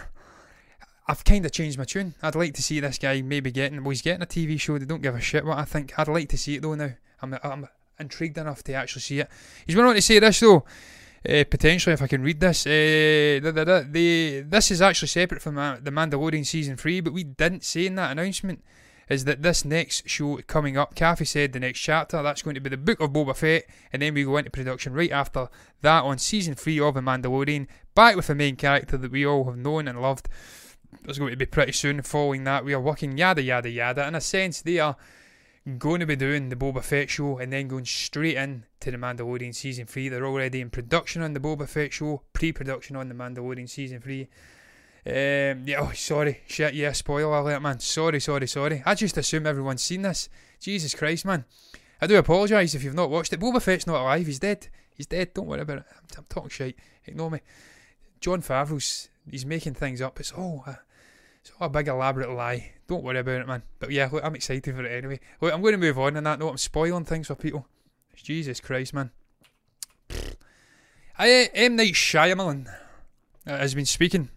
I've 1.08 1.24
kind 1.24 1.44
of 1.44 1.52
changed 1.52 1.78
my 1.78 1.84
tune. 1.84 2.14
I'd 2.22 2.36
like 2.36 2.54
to 2.54 2.62
see 2.62 2.78
this 2.78 2.98
guy 2.98 3.20
maybe 3.22 3.50
getting, 3.50 3.82
well, 3.82 3.90
he's 3.90 4.02
getting 4.02 4.22
a 4.22 4.26
TV 4.26 4.60
show. 4.60 4.78
They 4.78 4.84
don't 4.84 5.02
give 5.02 5.16
a 5.16 5.20
shit 5.20 5.44
what 5.44 5.58
I 5.58 5.64
think. 5.64 5.98
I'd 5.98 6.08
like 6.08 6.28
to 6.28 6.38
see 6.38 6.56
it 6.56 6.62
though 6.62 6.74
now. 6.74 6.92
I'm, 7.20 7.36
I'm 7.42 7.68
intrigued 7.98 8.38
enough 8.38 8.62
to 8.64 8.74
actually 8.74 9.02
see 9.02 9.20
it. 9.20 9.28
He's 9.66 9.74
went 9.74 9.88
on 9.88 9.94
to 9.94 10.02
say 10.02 10.18
this 10.20 10.40
though. 10.40 10.64
Uh, 11.28 11.44
potentially, 11.50 11.92
if 11.92 12.00
I 12.00 12.06
can 12.06 12.22
read 12.22 12.40
this, 12.40 12.66
uh, 12.66 13.40
this 13.42 14.70
is 14.70 14.80
actually 14.80 15.08
separate 15.08 15.42
from 15.42 15.56
the 15.56 15.90
Mandalorian 15.90 16.46
season 16.46 16.76
three, 16.76 17.00
but 17.00 17.12
we 17.12 17.24
didn't 17.24 17.64
say 17.64 17.86
in 17.86 17.96
that 17.96 18.12
announcement 18.12 18.62
is 19.10 19.24
that 19.24 19.42
this 19.42 19.64
next 19.64 20.08
show 20.08 20.38
coming 20.46 20.76
up, 20.76 20.94
Kathy 20.94 21.24
said 21.24 21.52
the 21.52 21.58
next 21.58 21.80
chapter, 21.80 22.22
that's 22.22 22.42
going 22.42 22.54
to 22.54 22.60
be 22.60 22.70
the 22.70 22.76
Book 22.76 23.00
of 23.00 23.10
Boba 23.10 23.36
Fett, 23.36 23.66
and 23.92 24.00
then 24.00 24.14
we 24.14 24.22
go 24.22 24.36
into 24.36 24.50
production 24.50 24.94
right 24.94 25.10
after 25.10 25.48
that 25.82 26.04
on 26.04 26.16
season 26.16 26.54
3 26.54 26.78
of 26.78 26.94
The 26.94 27.00
Mandalorian, 27.00 27.66
back 27.96 28.14
with 28.14 28.28
the 28.28 28.36
main 28.36 28.54
character 28.54 28.96
that 28.96 29.10
we 29.10 29.26
all 29.26 29.44
have 29.44 29.56
known 29.56 29.88
and 29.88 30.00
loved. 30.00 30.28
It's 31.04 31.18
going 31.18 31.32
to 31.32 31.36
be 31.36 31.46
pretty 31.46 31.72
soon 31.72 32.00
following 32.02 32.44
that. 32.44 32.64
We 32.64 32.72
are 32.72 32.80
working 32.80 33.18
yada 33.18 33.42
yada 33.42 33.68
yada. 33.68 34.06
In 34.06 34.14
a 34.14 34.20
sense, 34.20 34.62
they 34.62 34.78
are 34.78 34.96
going 35.78 36.00
to 36.00 36.06
be 36.06 36.16
doing 36.16 36.48
the 36.48 36.56
Boba 36.56 36.82
Fett 36.82 37.10
show 37.10 37.38
and 37.38 37.52
then 37.52 37.68
going 37.68 37.84
straight 37.84 38.36
in 38.36 38.64
to 38.80 38.92
the 38.92 38.96
Mandalorian 38.96 39.54
season 39.54 39.86
3. 39.86 40.08
They're 40.08 40.26
already 40.26 40.60
in 40.60 40.70
production 40.70 41.22
on 41.22 41.32
the 41.32 41.40
Boba 41.40 41.68
Fett 41.68 41.92
show, 41.92 42.22
pre 42.32 42.52
production 42.52 42.94
on 42.94 43.08
the 43.08 43.14
Mandalorian 43.14 43.68
season 43.68 44.00
3. 44.00 44.28
Um, 45.06 45.66
yeah, 45.66 45.80
oh, 45.80 45.92
sorry, 45.94 46.40
shit, 46.46 46.74
yeah, 46.74 46.92
spoiler 46.92 47.38
alert, 47.38 47.62
man. 47.62 47.80
Sorry, 47.80 48.20
sorry, 48.20 48.46
sorry. 48.46 48.82
I 48.84 48.94
just 48.94 49.16
assume 49.16 49.46
everyone's 49.46 49.82
seen 49.82 50.02
this. 50.02 50.28
Jesus 50.60 50.94
Christ, 50.94 51.24
man. 51.24 51.44
I 52.02 52.06
do 52.06 52.16
apologise 52.16 52.74
if 52.74 52.84
you've 52.84 52.94
not 52.94 53.10
watched 53.10 53.32
it. 53.32 53.40
Boba 53.40 53.62
Fett's 53.62 53.86
not 53.86 54.00
alive. 54.00 54.26
He's 54.26 54.38
dead. 54.38 54.68
He's 54.94 55.06
dead. 55.06 55.32
Don't 55.32 55.46
worry 55.46 55.62
about 55.62 55.78
it. 55.78 55.84
I'm, 55.90 56.04
I'm 56.18 56.26
talking 56.28 56.50
shit. 56.50 56.76
Ignore 57.06 57.30
me. 57.30 57.40
Jon 58.20 58.42
Favreau's 58.42 59.08
he's 59.30 59.46
making 59.46 59.74
things 59.74 60.02
up. 60.02 60.20
It's 60.20 60.32
all 60.32 60.64
a, 60.66 60.80
it's 61.40 61.52
all 61.58 61.66
a 61.68 61.70
big 61.70 61.88
elaborate 61.88 62.30
lie. 62.30 62.72
Don't 62.86 63.02
worry 63.02 63.18
about 63.18 63.40
it, 63.40 63.46
man. 63.46 63.62
But 63.78 63.90
yeah, 63.90 64.08
look, 64.12 64.24
I'm 64.24 64.34
excited 64.34 64.74
for 64.74 64.84
it 64.84 64.92
anyway. 64.92 65.20
Look, 65.40 65.54
I'm 65.54 65.62
going 65.62 65.72
to 65.72 65.78
move 65.78 65.98
on 65.98 66.16
and 66.16 66.26
that 66.26 66.38
note. 66.38 66.50
I'm 66.50 66.58
spoiling 66.58 67.04
things 67.04 67.28
for 67.28 67.34
people. 67.34 67.66
Jesus 68.14 68.60
Christ, 68.60 68.92
man. 68.92 69.10
I 71.18 71.50
M 71.54 71.76
Night 71.76 71.94
Shyamalan 71.94 72.66
uh, 73.46 73.56
has 73.56 73.74
been 73.74 73.86
speaking 73.86 74.30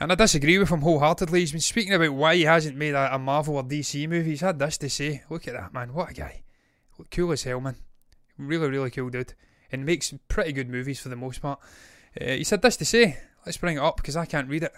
and 0.00 0.10
I 0.10 0.14
disagree 0.14 0.58
with 0.58 0.70
him 0.70 0.80
wholeheartedly. 0.80 1.40
He's 1.40 1.52
been 1.52 1.60
speaking 1.60 1.92
about 1.92 2.14
why 2.14 2.34
he 2.34 2.42
hasn't 2.42 2.76
made 2.76 2.94
a, 2.94 3.14
a 3.14 3.18
Marvel 3.18 3.56
or 3.56 3.62
DC 3.62 4.08
movie. 4.08 4.30
He's 4.30 4.40
had 4.40 4.58
this 4.58 4.78
to 4.78 4.88
say. 4.88 5.22
Look 5.28 5.46
at 5.46 5.54
that, 5.54 5.74
man. 5.74 5.92
What 5.92 6.10
a 6.10 6.14
guy. 6.14 6.42
Cool 7.10 7.32
as 7.32 7.42
hell, 7.42 7.60
man. 7.60 7.76
Really, 8.38 8.68
really 8.68 8.90
cool 8.90 9.10
dude. 9.10 9.34
And 9.70 9.84
makes 9.84 10.12
pretty 10.28 10.52
good 10.52 10.70
movies 10.70 11.00
for 11.00 11.10
the 11.10 11.16
most 11.16 11.42
part. 11.42 11.60
Uh, 12.20 12.24
he 12.24 12.44
said 12.44 12.62
this 12.62 12.78
to 12.78 12.84
say. 12.84 13.18
Let's 13.44 13.58
bring 13.58 13.76
it 13.76 13.82
up 13.82 13.96
because 13.96 14.16
I 14.16 14.24
can't 14.24 14.48
read 14.48 14.62
it. 14.62 14.72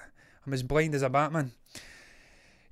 I'm 0.44 0.52
as 0.52 0.64
blind 0.64 0.94
as 0.94 1.02
a 1.02 1.08
Batman. 1.08 1.52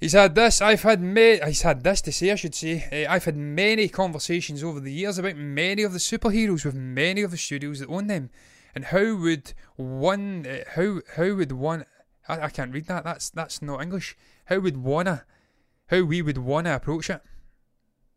He's 0.00 0.12
had 0.14 0.34
this. 0.34 0.60
I've 0.60 0.82
had 0.82 1.00
many. 1.00 1.44
He's 1.44 1.62
had 1.62 1.84
this 1.84 2.00
to 2.02 2.12
say. 2.12 2.32
I 2.32 2.34
should 2.34 2.54
say. 2.54 3.06
Uh, 3.06 3.12
I've 3.12 3.26
had 3.26 3.36
many 3.36 3.86
conversations 3.88 4.64
over 4.64 4.80
the 4.80 4.92
years 4.92 5.18
about 5.18 5.36
many 5.36 5.82
of 5.82 5.92
the 5.92 5.98
superheroes 5.98 6.64
with 6.64 6.74
many 6.74 7.22
of 7.22 7.30
the 7.30 7.36
studios 7.36 7.80
that 7.80 7.88
own 7.88 8.06
them, 8.06 8.30
and 8.74 8.86
how 8.86 9.14
would 9.16 9.52
one, 9.76 10.46
uh, 10.46 10.64
how 10.74 11.00
how 11.16 11.34
would 11.34 11.52
one 11.52 11.84
I, 12.31 12.47
I 12.47 12.49
can't 12.51 12.73
read 12.73 12.87
that. 12.87 13.05
That's 13.05 13.31
that's 13.31 13.61
not 13.61 13.83
English. 13.83 14.16
How 14.47 14.59
would 14.61 14.77
wanna, 14.77 15.25
how 15.88 16.03
we 16.03 16.23
would 16.23 16.38
wanna 16.38 16.75
approach 16.75 17.11
it? 17.11 17.23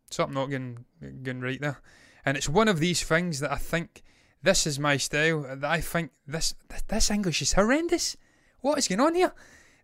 Something 0.10 0.36
not 0.36 0.50
getting 0.50 0.86
getting 1.24 1.42
right 1.42 1.60
there. 1.60 1.82
And 2.26 2.38
it's 2.38 2.50
one 2.50 2.68
of 2.68 2.80
these 2.80 3.04
things 3.04 3.40
that 3.40 3.52
I 3.52 3.58
think 3.58 4.04
this 4.42 4.68
is 4.68 4.80
my 4.80 4.98
style. 4.98 5.42
That 5.42 5.64
I 5.64 5.82
think 5.82 6.12
this 6.28 6.54
this 6.88 7.12
English 7.12 7.42
is 7.42 7.54
horrendous. 7.54 8.16
What 8.62 8.78
is 8.78 8.88
going 8.88 9.02
on 9.02 9.16
here? 9.16 9.34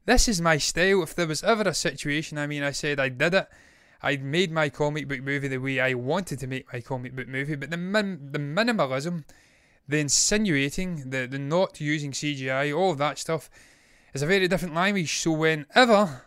This 0.06 0.28
is 0.28 0.42
my 0.42 0.58
style. 0.58 1.04
If 1.04 1.16
there 1.16 1.28
was 1.28 1.44
ever 1.44 1.64
a 1.64 1.74
situation, 1.74 2.38
I 2.38 2.48
mean, 2.48 2.64
I 2.64 2.72
said 2.72 3.00
I 3.00 3.10
did 3.10 3.34
it. 3.34 3.48
I 4.02 4.16
made 4.18 4.52
my 4.52 4.70
comic 4.70 5.08
book 5.08 5.22
movie 5.22 5.50
the 5.50 5.58
way 5.58 5.80
I 5.80 5.94
wanted 5.94 6.40
to 6.40 6.48
make 6.48 6.72
my 6.72 6.80
comic 6.80 7.16
book 7.16 7.28
movie, 7.28 7.56
but 7.56 7.70
the 7.70 7.78
min- 7.78 8.32
the 8.32 8.40
minimalism, 8.40 9.26
the 9.88 9.98
insinuating, 10.00 11.10
the 11.10 11.28
the 11.28 11.40
not 11.40 11.82
using 11.82 12.12
CGI, 12.12 12.76
all 12.76 12.96
that 12.96 13.18
stuff 13.18 13.50
it's 14.14 14.24
a 14.24 14.28
very 14.28 14.48
different 14.48 14.76
language. 14.76 15.18
So 15.20 15.32
whenever 15.32 16.24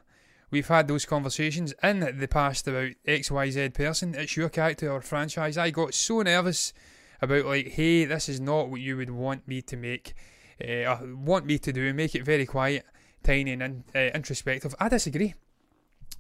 we've 0.51 0.69
had 0.69 0.89
those 0.89 1.05
conversations 1.05 1.75
in 1.83 2.19
the 2.19 2.29
past 2.29 2.69
about 2.69 2.93
XYZ 3.07 3.75
person, 3.75 4.15
it's 4.15 4.37
your 4.37 4.49
character 4.49 4.91
or 4.91 5.01
franchise, 5.01 5.59
I 5.59 5.71
got 5.71 5.95
so 5.95 6.23
nervous 6.23 6.73
about 7.21 7.47
like, 7.47 7.69
hey, 7.69 8.05
this 8.05 8.29
is 8.29 8.41
not 8.41 8.69
what 8.69 8.81
you 8.81 8.97
would 8.97 9.11
want 9.11 9.47
me 9.47 9.63
to 9.63 9.77
make, 9.77 10.15
uh, 10.63 10.99
want 11.03 11.47
me 11.47 11.59
to 11.59 11.73
do, 11.73 11.95
make 11.95 12.15
it 12.15 12.25
very 12.25 12.47
quiet, 12.47 12.85
tiny 13.23 13.53
and 13.53 13.85
uh, 13.95 13.99
introspective. 13.99 14.75
I 14.81 14.89
disagree. 14.89 15.35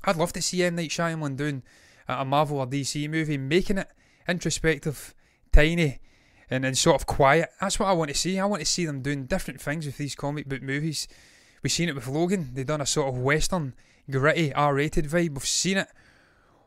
I'd 0.04 0.16
love 0.16 0.32
to 0.32 0.42
see 0.42 0.62
M 0.62 0.76
Night 0.76 0.90
Shyamalan 0.90 1.36
doing 1.36 1.62
a 2.08 2.24
Marvel 2.24 2.58
or 2.58 2.66
DC 2.66 3.08
movie, 3.08 3.38
making 3.38 3.78
it 3.78 3.88
introspective, 4.28 5.14
tiny, 5.52 6.00
and, 6.50 6.64
and 6.64 6.76
sort 6.76 6.96
of 6.96 7.06
quiet. 7.06 7.50
That's 7.60 7.78
what 7.78 7.88
I 7.88 7.92
want 7.92 8.10
to 8.10 8.16
see. 8.16 8.38
I 8.38 8.44
want 8.44 8.60
to 8.60 8.66
see 8.66 8.84
them 8.84 9.02
doing 9.02 9.26
different 9.26 9.60
things 9.60 9.86
with 9.86 9.98
these 9.98 10.14
comic 10.14 10.48
book 10.48 10.62
movies. 10.62 11.08
We've 11.62 11.72
seen 11.72 11.88
it 11.88 11.94
with 11.94 12.08
Logan. 12.08 12.50
They've 12.54 12.66
done 12.66 12.80
a 12.80 12.86
sort 12.86 13.08
of 13.08 13.20
western, 13.20 13.74
gritty, 14.10 14.52
R-rated 14.52 15.06
vibe. 15.06 15.34
We've 15.34 15.46
seen 15.46 15.78
it 15.78 15.88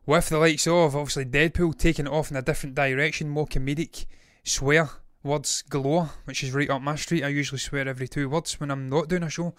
with 0.06 0.30
the 0.30 0.38
likes 0.38 0.68
of 0.68 0.96
obviously 0.96 1.26
Deadpool 1.26 1.78
taking 1.78 2.06
it 2.06 2.12
off 2.12 2.32
in 2.32 2.38
a 2.38 2.42
different 2.42 2.76
direction, 2.76 3.30
more 3.30 3.48
comedic, 3.48 4.06
swear 4.44 4.90
words 5.24 5.64
galore, 5.64 6.12
which 6.26 6.44
is 6.44 6.52
right 6.52 6.70
up 6.70 6.82
my 6.82 6.96
street. 6.96 7.24
I 7.24 7.30
usually 7.30 7.60
swear 7.60 7.88
every 7.88 8.08
two 8.08 8.30
words 8.30 8.60
when 8.60 8.72
I'm 8.72 8.88
not 8.88 9.10
doing 9.10 9.24
a 9.24 9.30
show. 9.30 9.54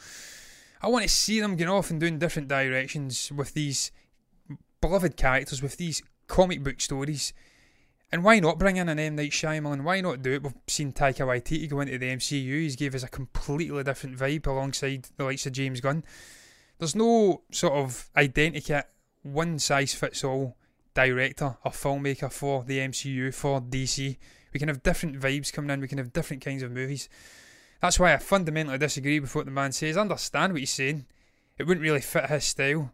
I 0.81 0.89
want 0.89 1.03
to 1.03 1.09
see 1.09 1.41
them 1.41 1.57
going 1.57 1.69
off 1.69 1.91
and 1.91 2.01
doing 2.01 2.19
different 2.19 2.49
directions 2.49 3.33
with 3.35 3.53
these 3.55 3.91
beloved 4.81 5.17
characters, 5.17 5.63
with 5.63 5.77
these 5.77 6.03
comic 6.29 6.63
book 6.63 6.81
stories 6.81 7.33
and 8.13 8.23
why 8.23 8.39
not 8.39 8.59
bring 8.59 8.77
in 8.77 8.89
an 8.89 8.99
M 8.99 9.17
Night 9.17 9.33
Shyamalan? 9.33 9.83
Why 9.83 10.01
not 10.01 10.23
do 10.23 10.33
it? 10.33 10.43
We've 10.43 10.55
seen 10.69 10.93
Taika 10.93 11.27
Waititi 11.27 11.69
go 11.69 11.81
into 11.81 11.99
the 11.99 12.07
MCU. 12.07 12.61
He's 12.61 12.77
gave 12.77 12.95
us 12.95 13.03
a 13.03 13.09
completely 13.09 13.83
different 13.83 14.17
vibe 14.17 14.47
alongside 14.47 15.09
the 15.17 15.25
likes 15.25 15.47
of 15.47 15.53
James 15.53 15.81
Gunn. 15.81 16.05
There's 16.79 16.95
no 16.95 17.43
sort 17.51 17.75
of 17.75 18.09
identikit, 18.17 18.85
one 19.23 19.59
size 19.59 19.95
fits 19.95 20.23
all 20.23 20.57
director 20.95 21.57
or 21.65 21.73
filmmaker 21.73 22.33
for 22.33 22.65
the 22.65 22.79
MCU 22.79 23.35
for 23.35 23.61
DC. 23.61 24.17
We 24.53 24.59
can 24.59 24.69
have 24.69 24.83
different 24.83 25.21
vibes 25.21 25.53
coming 25.53 25.71
in. 25.71 25.81
We 25.81 25.89
can 25.89 25.99
have 25.99 26.13
different 26.13 26.45
kinds 26.45 26.63
of 26.63 26.71
movies. 26.71 27.09
That's 27.83 27.99
why 27.99 28.15
I 28.15 28.19
fundamentally 28.19 28.79
disagree 28.79 29.21
with 29.21 29.35
what 29.35 29.45
the 29.45 29.51
man 29.51 29.73
says. 29.73 29.97
I 29.97 30.01
understand 30.01 30.53
what 30.53 30.61
he's 30.61 30.71
saying. 30.71 31.07
It 31.59 31.65
wouldn't 31.65 31.85
really 31.85 32.01
fit 32.01 32.27
his 32.27 32.45
style. 32.45 32.93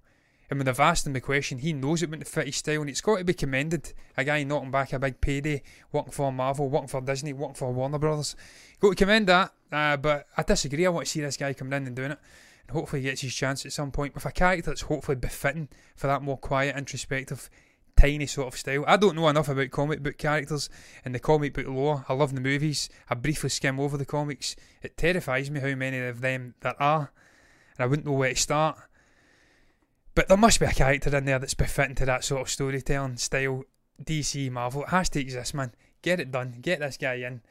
And 0.50 0.58
when 0.58 0.66
they've 0.66 0.80
asked 0.80 1.06
him 1.06 1.14
the 1.14 1.20
question, 1.20 1.58
he 1.58 1.72
knows 1.72 2.02
it 2.02 2.10
wouldn't 2.10 2.28
fit 2.28 2.46
his 2.46 2.56
style, 2.56 2.82
and 2.82 2.90
it's 2.90 3.00
got 3.00 3.16
to 3.16 3.24
be 3.24 3.32
commended. 3.32 3.94
A 4.16 4.24
guy 4.24 4.42
knocking 4.42 4.70
back 4.70 4.92
a 4.92 4.98
big 4.98 5.20
payday, 5.20 5.62
working 5.92 6.12
for 6.12 6.30
Marvel, 6.30 6.68
working 6.68 6.88
for 6.88 7.00
Disney, 7.00 7.32
working 7.32 7.54
for 7.54 7.72
Warner 7.72 7.98
Brothers. 7.98 8.36
Got 8.80 8.90
to 8.90 8.94
commend 8.96 9.28
that, 9.28 9.52
uh, 9.70 9.96
but 9.96 10.26
I 10.36 10.42
disagree. 10.42 10.84
I 10.84 10.90
want 10.90 11.06
to 11.06 11.10
see 11.10 11.20
this 11.20 11.38
guy 11.38 11.54
coming 11.54 11.72
in 11.72 11.86
and 11.86 11.96
doing 11.96 12.12
it, 12.12 12.18
and 12.68 12.76
hopefully 12.76 13.00
he 13.00 13.08
gets 13.08 13.22
his 13.22 13.34
chance 13.34 13.64
at 13.64 13.72
some 13.72 13.92
point 13.92 14.14
with 14.14 14.26
a 14.26 14.32
character 14.32 14.70
that's 14.70 14.82
hopefully 14.82 15.16
befitting 15.16 15.68
for 15.96 16.06
that 16.08 16.22
more 16.22 16.36
quiet, 16.36 16.76
introspective, 16.76 17.48
tiny 17.96 18.26
sort 18.26 18.48
of 18.48 18.58
style. 18.58 18.84
I 18.86 18.96
don't 18.96 19.16
know 19.16 19.28
enough 19.28 19.48
about 19.48 19.70
comic 19.70 20.02
book 20.02 20.18
characters 20.18 20.68
and 21.04 21.14
the 21.14 21.18
comic 21.18 21.54
book 21.54 21.68
lore. 21.68 22.04
I 22.08 22.14
love 22.14 22.34
the 22.34 22.40
movies. 22.40 22.90
I 23.08 23.14
briefly 23.14 23.48
skim 23.48 23.80
over 23.80 23.96
the 23.96 24.04
comics. 24.04 24.56
It 24.82 24.96
terrifies 24.96 25.50
me 25.50 25.60
how 25.60 25.74
many 25.74 25.98
of 25.98 26.20
them 26.20 26.54
there 26.60 26.80
are, 26.82 27.12
and 27.76 27.84
I 27.84 27.86
wouldn't 27.86 28.06
know 28.06 28.12
where 28.12 28.34
to 28.34 28.36
start. 28.36 28.78
But 30.14 30.28
there 30.28 30.36
must 30.36 30.60
be 30.60 30.66
a 30.66 30.72
character 30.72 31.14
in 31.16 31.24
there 31.24 31.38
that's 31.38 31.54
befitting 31.54 31.94
to 31.96 32.06
that 32.06 32.24
sort 32.24 32.42
of 32.42 32.50
storytelling 32.50 33.16
style. 33.16 33.64
DC 34.02 34.50
Marvel. 34.50 34.82
It 34.82 34.88
has 34.88 35.08
to 35.10 35.20
exist, 35.20 35.54
man. 35.54 35.72
Get 36.02 36.20
it 36.20 36.30
done. 36.30 36.58
Get 36.60 36.80
this 36.80 36.96
guy 36.96 37.14
in. 37.14 37.42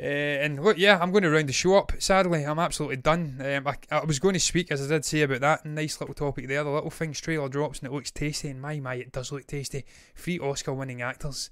Uh, 0.00 0.04
and 0.04 0.62
look, 0.62 0.78
yeah, 0.78 0.98
I'm 1.00 1.10
going 1.10 1.24
to 1.24 1.30
round 1.30 1.48
the 1.48 1.52
show 1.52 1.76
up. 1.76 1.92
Sadly, 1.98 2.44
I'm 2.44 2.58
absolutely 2.58 2.96
done. 2.96 3.42
Um, 3.44 3.66
I, 3.66 3.76
I, 3.90 4.04
was 4.04 4.18
going 4.18 4.34
to 4.34 4.40
speak, 4.40 4.70
as 4.70 4.80
I 4.82 4.88
did 4.88 5.04
say 5.04 5.22
about 5.22 5.40
that 5.40 5.66
nice 5.66 6.00
little 6.00 6.14
topic 6.14 6.48
there. 6.48 6.64
The 6.64 6.70
little 6.70 6.90
things 6.90 7.20
trailer 7.20 7.48
drops 7.48 7.80
and 7.80 7.88
it 7.88 7.92
looks 7.92 8.10
tasty. 8.10 8.48
And 8.48 8.62
my, 8.62 8.80
my, 8.80 8.94
it 8.94 9.12
does 9.12 9.32
look 9.32 9.46
tasty. 9.46 9.84
Three 10.14 10.38
Oscar 10.38 10.72
winning 10.72 11.02
actors 11.02 11.50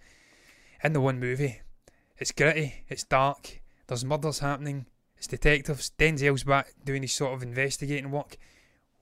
in 0.82 0.94
the 0.94 1.00
one 1.00 1.20
movie. 1.20 1.60
It's 2.18 2.32
gritty, 2.32 2.84
it's 2.88 3.04
dark, 3.04 3.62
there's 3.86 4.04
murders 4.04 4.40
happening, 4.40 4.84
It's 5.16 5.26
detectives. 5.26 5.90
Denzel's 5.98 6.44
back 6.44 6.74
doing 6.84 7.00
his 7.00 7.12
sort 7.12 7.32
of 7.32 7.42
investigating 7.42 8.10
work. 8.10 8.36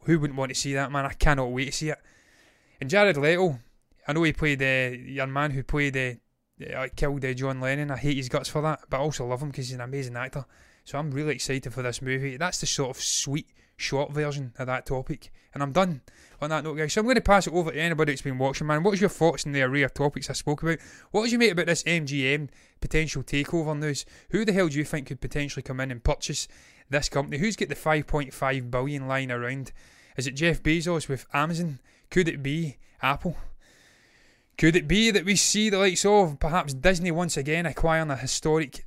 Who 0.03 0.19
wouldn't 0.19 0.39
want 0.39 0.51
to 0.51 0.55
see 0.55 0.75
that, 0.75 0.91
man? 0.91 1.07
I 1.07 1.13
cannot 1.13 1.53
wait 1.53 1.67
to 1.67 1.73
see 1.73 1.91
it. 1.91 1.99
And 2.81 2.89
Jared 2.89 3.17
Leto, 3.17 3.59
I 4.07 4.13
know 4.13 4.23
he 4.23 4.33
played 4.33 4.61
the 4.61 4.93
uh, 4.95 5.11
young 5.11 5.33
man 5.33 5.51
who 5.51 5.63
played 5.63 5.97
uh, 5.97 6.75
uh, 6.75 6.89
killed 6.95 7.25
uh, 7.25 7.35
John 7.35 7.61
Lennon. 7.61 7.91
I 7.91 7.97
hate 7.97 8.17
his 8.17 8.29
guts 8.29 8.49
for 8.49 8.63
that, 8.63 8.81
but 8.89 8.99
I 8.99 9.01
also 9.01 9.27
love 9.27 9.43
him 9.43 9.49
because 9.49 9.69
he's 9.69 9.75
an 9.75 9.81
amazing 9.81 10.17
actor. 10.17 10.45
So 10.85 10.99
I'm 10.99 11.11
really 11.11 11.35
excited 11.35 11.73
for 11.73 11.83
this 11.83 12.01
movie. 12.01 12.37
That's 12.37 12.61
the 12.61 12.67
sort 12.67 12.91
of 12.91 13.03
sweet, 13.03 13.49
short 13.77 14.13
version 14.13 14.55
of 14.59 14.67
that 14.69 14.87
topic. 14.87 15.31
And 15.53 15.63
I'm 15.63 15.73
done 15.73 16.01
on 16.41 16.51
that 16.51 16.65
note, 16.65 16.77
guys. 16.77 16.93
So 16.93 17.01
I'm 17.01 17.07
going 17.07 17.17
to 17.17 17.21
pass 17.21 17.47
it 17.47 17.53
over 17.53 17.73
to 17.73 17.79
anybody 17.79 18.13
that's 18.13 18.23
been 18.23 18.39
watching, 18.39 18.67
man. 18.67 18.83
What's 18.83 19.01
your 19.01 19.11
thoughts 19.11 19.45
on 19.45 19.53
the 19.53 19.63
array 19.63 19.83
of 19.83 19.93
topics 19.93 20.31
I 20.31 20.33
spoke 20.33 20.63
about? 20.63 20.79
What 21.11 21.25
did 21.25 21.33
you 21.33 21.39
make 21.39 21.53
about 21.53 21.67
this 21.67 21.83
MGM 21.83 22.49
potential 22.81 23.23
takeover 23.23 23.79
news? 23.79 24.07
Who 24.31 24.45
the 24.45 24.53
hell 24.53 24.69
do 24.69 24.79
you 24.79 24.85
think 24.85 25.09
could 25.09 25.21
potentially 25.21 25.63
come 25.63 25.81
in 25.81 25.91
and 25.91 26.03
purchase 26.03 26.49
this 26.91 27.09
company? 27.09 27.39
Who's 27.39 27.57
got 27.57 27.69
the 27.69 27.75
5.5 27.75 28.71
billion 28.71 29.09
line 29.09 29.31
around? 29.31 29.73
Is 30.17 30.27
it 30.27 30.35
Jeff 30.35 30.63
Bezos 30.63 31.09
with 31.09 31.27
Amazon? 31.33 31.79
Could 32.11 32.29
it 32.29 32.43
be 32.43 32.77
Apple? 33.03 33.37
Could 34.57 34.75
it 34.75 34.89
be 34.89 35.11
that 35.13 35.25
we 35.25 35.37
see 35.37 35.71
the 35.71 35.79
likes 35.79 36.05
of 36.05 36.41
perhaps 36.41 36.75
Disney 36.75 37.13
once 37.13 37.37
again 37.37 37.65
acquiring 37.65 38.11
a 38.11 38.17
historic 38.17 38.85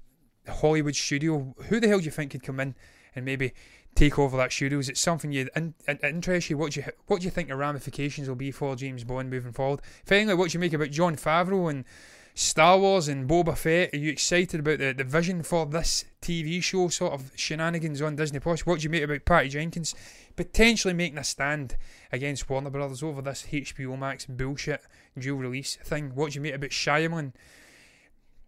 Hollywood 0.47 0.95
studio? 0.95 1.55
Who 1.69 1.79
the 1.79 1.87
hell 1.87 1.99
do 1.99 2.05
you 2.05 2.11
think 2.11 2.31
could 2.31 2.43
come 2.43 2.59
in 2.59 2.75
and 3.15 3.23
maybe 3.23 3.53
take 3.95 4.19
over 4.19 4.35
that 4.37 4.51
studio? 4.51 4.79
Is 4.79 4.89
it 4.89 4.97
something 4.97 5.31
you 5.31 5.47
in, 5.55 5.73
in, 5.87 5.99
interest 6.03 6.49
you? 6.49 6.57
What 6.57 6.73
do 6.73 6.81
you 6.81 6.87
what 7.07 7.21
do 7.21 7.25
you 7.25 7.31
think 7.31 7.47
the 7.47 7.55
ramifications 7.55 8.27
will 8.27 8.35
be 8.35 8.51
for 8.51 8.75
James 8.75 9.05
Bond 9.05 9.29
moving 9.29 9.53
forward? 9.53 9.81
Finally, 10.05 10.35
what 10.35 10.51
do 10.51 10.55
you 10.55 10.59
make 10.59 10.73
about 10.73 10.91
Jon 10.91 11.15
Favreau 11.15 11.69
and 11.69 11.85
Star 12.33 12.79
Wars 12.79 13.07
and 13.07 13.29
Boba 13.29 13.57
Fett? 13.57 13.93
Are 13.93 13.97
you 13.97 14.11
excited 14.11 14.59
about 14.59 14.79
the, 14.79 14.93
the 14.93 15.03
vision 15.03 15.43
for 15.43 15.65
this 15.65 16.05
TV 16.21 16.61
show 16.63 16.87
sort 16.87 17.13
of 17.13 17.31
shenanigans 17.35 18.01
on 18.01 18.15
Disney 18.15 18.39
Plus? 18.39 18.65
What 18.65 18.79
do 18.79 18.83
you 18.83 18.89
make 18.89 19.03
about 19.03 19.25
Patty 19.25 19.49
Jenkins 19.49 19.95
potentially 20.35 20.93
making 20.93 21.17
a 21.17 21.23
stand 21.23 21.75
against 22.11 22.49
Warner 22.49 22.69
Brothers 22.69 23.03
over 23.03 23.21
this 23.21 23.45
HBO 23.51 23.97
Max 23.97 24.25
bullshit 24.25 24.81
dual 25.17 25.39
release 25.39 25.75
thing? 25.83 26.11
What 26.15 26.31
do 26.31 26.35
you 26.35 26.41
make 26.41 26.55
about 26.55 26.69
Shyamalan? 26.69 27.33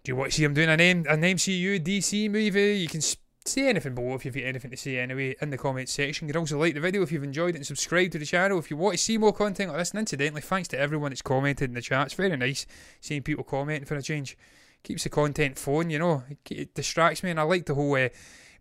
Do 0.04 0.12
you 0.12 0.15
want 0.15 0.32
to 0.32 0.38
see 0.38 0.43
him 0.43 0.54
doing 0.54 0.69
an, 0.69 0.82
M- 0.82 1.06
an 1.10 1.22
MCU 1.22 1.80
DC 1.80 2.30
movie? 2.30 2.78
You 2.80 2.88
can 2.88 3.02
say 3.45 3.67
anything 3.67 3.95
below 3.95 4.15
if 4.15 4.25
you've 4.25 4.36
got 4.36 4.43
anything 4.43 4.71
to 4.71 4.77
say 4.77 4.97
anyway 4.97 5.36
in 5.41 5.49
the 5.49 5.58
comments 5.58 5.91
section. 5.91 6.27
You 6.27 6.34
can 6.34 6.39
also 6.39 6.60
like 6.60 6.73
the 6.73 6.79
video 6.79 7.01
if 7.01 7.12
you've 7.12 7.23
enjoyed 7.23 7.56
it 7.56 7.58
and 7.58 7.65
subscribe 7.65 8.12
to 8.12 8.19
the 8.19 8.25
channel 8.25 8.60
if 8.60 8.69
you 8.69 8.77
want 8.77 8.97
to 8.97 9.03
see 9.03 9.17
more 9.17 9.34
content 9.34 9.69
like 9.69 9.79
this. 9.79 9.91
And 9.91 9.99
incidentally, 9.99 10.41
thanks 10.41 10.67
to 10.69 10.79
everyone 10.79 11.12
that's 11.12 11.21
commented 11.21 11.69
in 11.69 11.73
the 11.73 11.82
chat. 11.82 12.08
It's 12.08 12.15
very 12.15 12.36
nice 12.36 12.65
seeing 13.01 13.21
people 13.21 13.43
commenting 13.43 13.86
for 13.86 13.95
a 13.95 14.01
change. 14.01 14.38
Keeps 14.84 15.03
the 15.03 15.10
content 15.10 15.58
flowing, 15.58 15.89
you 15.89 15.99
know. 15.99 16.23
It 16.49 16.73
distracts 16.73 17.23
me, 17.23 17.32
and 17.32 17.39
I 17.39 17.43
like 17.43 17.65
the 17.65 17.75
whole 17.75 17.95
uh, 17.95 18.10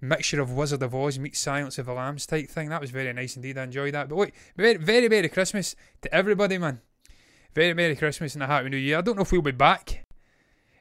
mixture 0.01 0.41
of 0.41 0.53
Wizard 0.53 0.83
of 0.83 0.95
Oz 0.95 1.19
meets 1.19 1.41
Silence 1.41 1.79
of 1.79 1.87
the 1.87 1.93
Lambs 1.93 2.27
type 2.27 2.49
thing. 2.49 2.69
That 2.69 2.81
was 2.81 2.91
very 2.91 3.13
nice 3.13 3.37
indeed. 3.37 3.59
I 3.59 3.65
enjoyed 3.65 3.95
that. 3.95 4.09
But 4.09 4.17
wait, 4.17 4.35
very, 4.57 4.77
very 4.77 5.09
Merry 5.09 5.29
Christmas 5.29 5.75
to 6.03 6.15
everybody, 6.15 6.59
man. 6.59 6.81
Very 7.55 7.75
Merry 7.75 7.97
Christmas 7.97 8.35
and 8.35 8.43
a 8.43 8.47
Happy 8.47 8.69
New 8.69 8.77
Year. 8.77 8.99
I 8.99 9.01
don't 9.01 9.17
know 9.17 9.23
if 9.23 9.33
we'll 9.33 9.43
be 9.43 9.51
back 9.51 10.05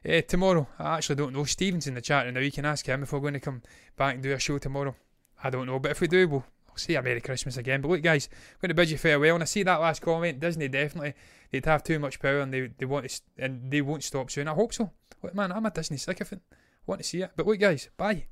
uh, 0.08 0.20
tomorrow. 0.22 0.68
I 0.78 0.96
actually 0.96 1.16
don't 1.16 1.32
know. 1.32 1.44
Steven's 1.44 1.86
in 1.86 1.94
the 1.94 2.00
chat 2.00 2.24
right 2.24 2.34
now. 2.34 2.40
You 2.40 2.52
can 2.52 2.64
ask 2.64 2.86
him 2.86 3.02
if 3.02 3.12
we're 3.12 3.20
going 3.20 3.34
to 3.34 3.40
come 3.40 3.62
back 3.96 4.14
and 4.14 4.22
do 4.22 4.32
a 4.32 4.38
show 4.38 4.58
tomorrow. 4.58 4.94
I 5.42 5.50
don't 5.50 5.66
know, 5.66 5.78
but 5.78 5.90
if 5.90 6.00
we 6.00 6.08
do, 6.08 6.28
we'll, 6.28 6.44
we'll 6.68 6.76
say 6.76 6.94
a 6.94 7.02
Merry 7.02 7.20
Christmas 7.20 7.56
again. 7.56 7.80
But 7.80 7.88
look, 7.88 8.02
guys, 8.02 8.28
I'm 8.32 8.58
going 8.60 8.68
to 8.68 8.74
bid 8.74 8.90
you 8.90 8.98
farewell. 8.98 9.34
And 9.34 9.42
I 9.42 9.46
see 9.46 9.62
that 9.62 9.80
last 9.80 10.02
comment. 10.02 10.40
Disney 10.40 10.68
definitely 10.68 11.14
they'd 11.50 11.66
have 11.66 11.84
too 11.84 11.98
much 11.98 12.18
power 12.18 12.40
and 12.40 12.52
they 12.52 12.70
they 12.78 12.86
want 12.86 13.08
to 13.08 13.20
and 13.38 13.70
they 13.70 13.82
won't 13.82 14.02
stop 14.02 14.30
soon. 14.30 14.48
I 14.48 14.54
hope 14.54 14.72
so. 14.72 14.90
Look, 15.22 15.34
man, 15.34 15.52
I'm 15.52 15.66
a 15.66 15.70
Disney 15.70 15.98
sycophant. 15.98 16.42
I 16.52 16.56
want 16.86 17.00
to 17.00 17.06
see 17.06 17.22
it. 17.22 17.30
But 17.36 17.46
look, 17.46 17.60
guys, 17.60 17.88
bye. 17.96 18.24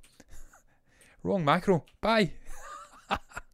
Wrong 1.22 1.44
macro. 1.44 1.84
Bye. 2.00 2.32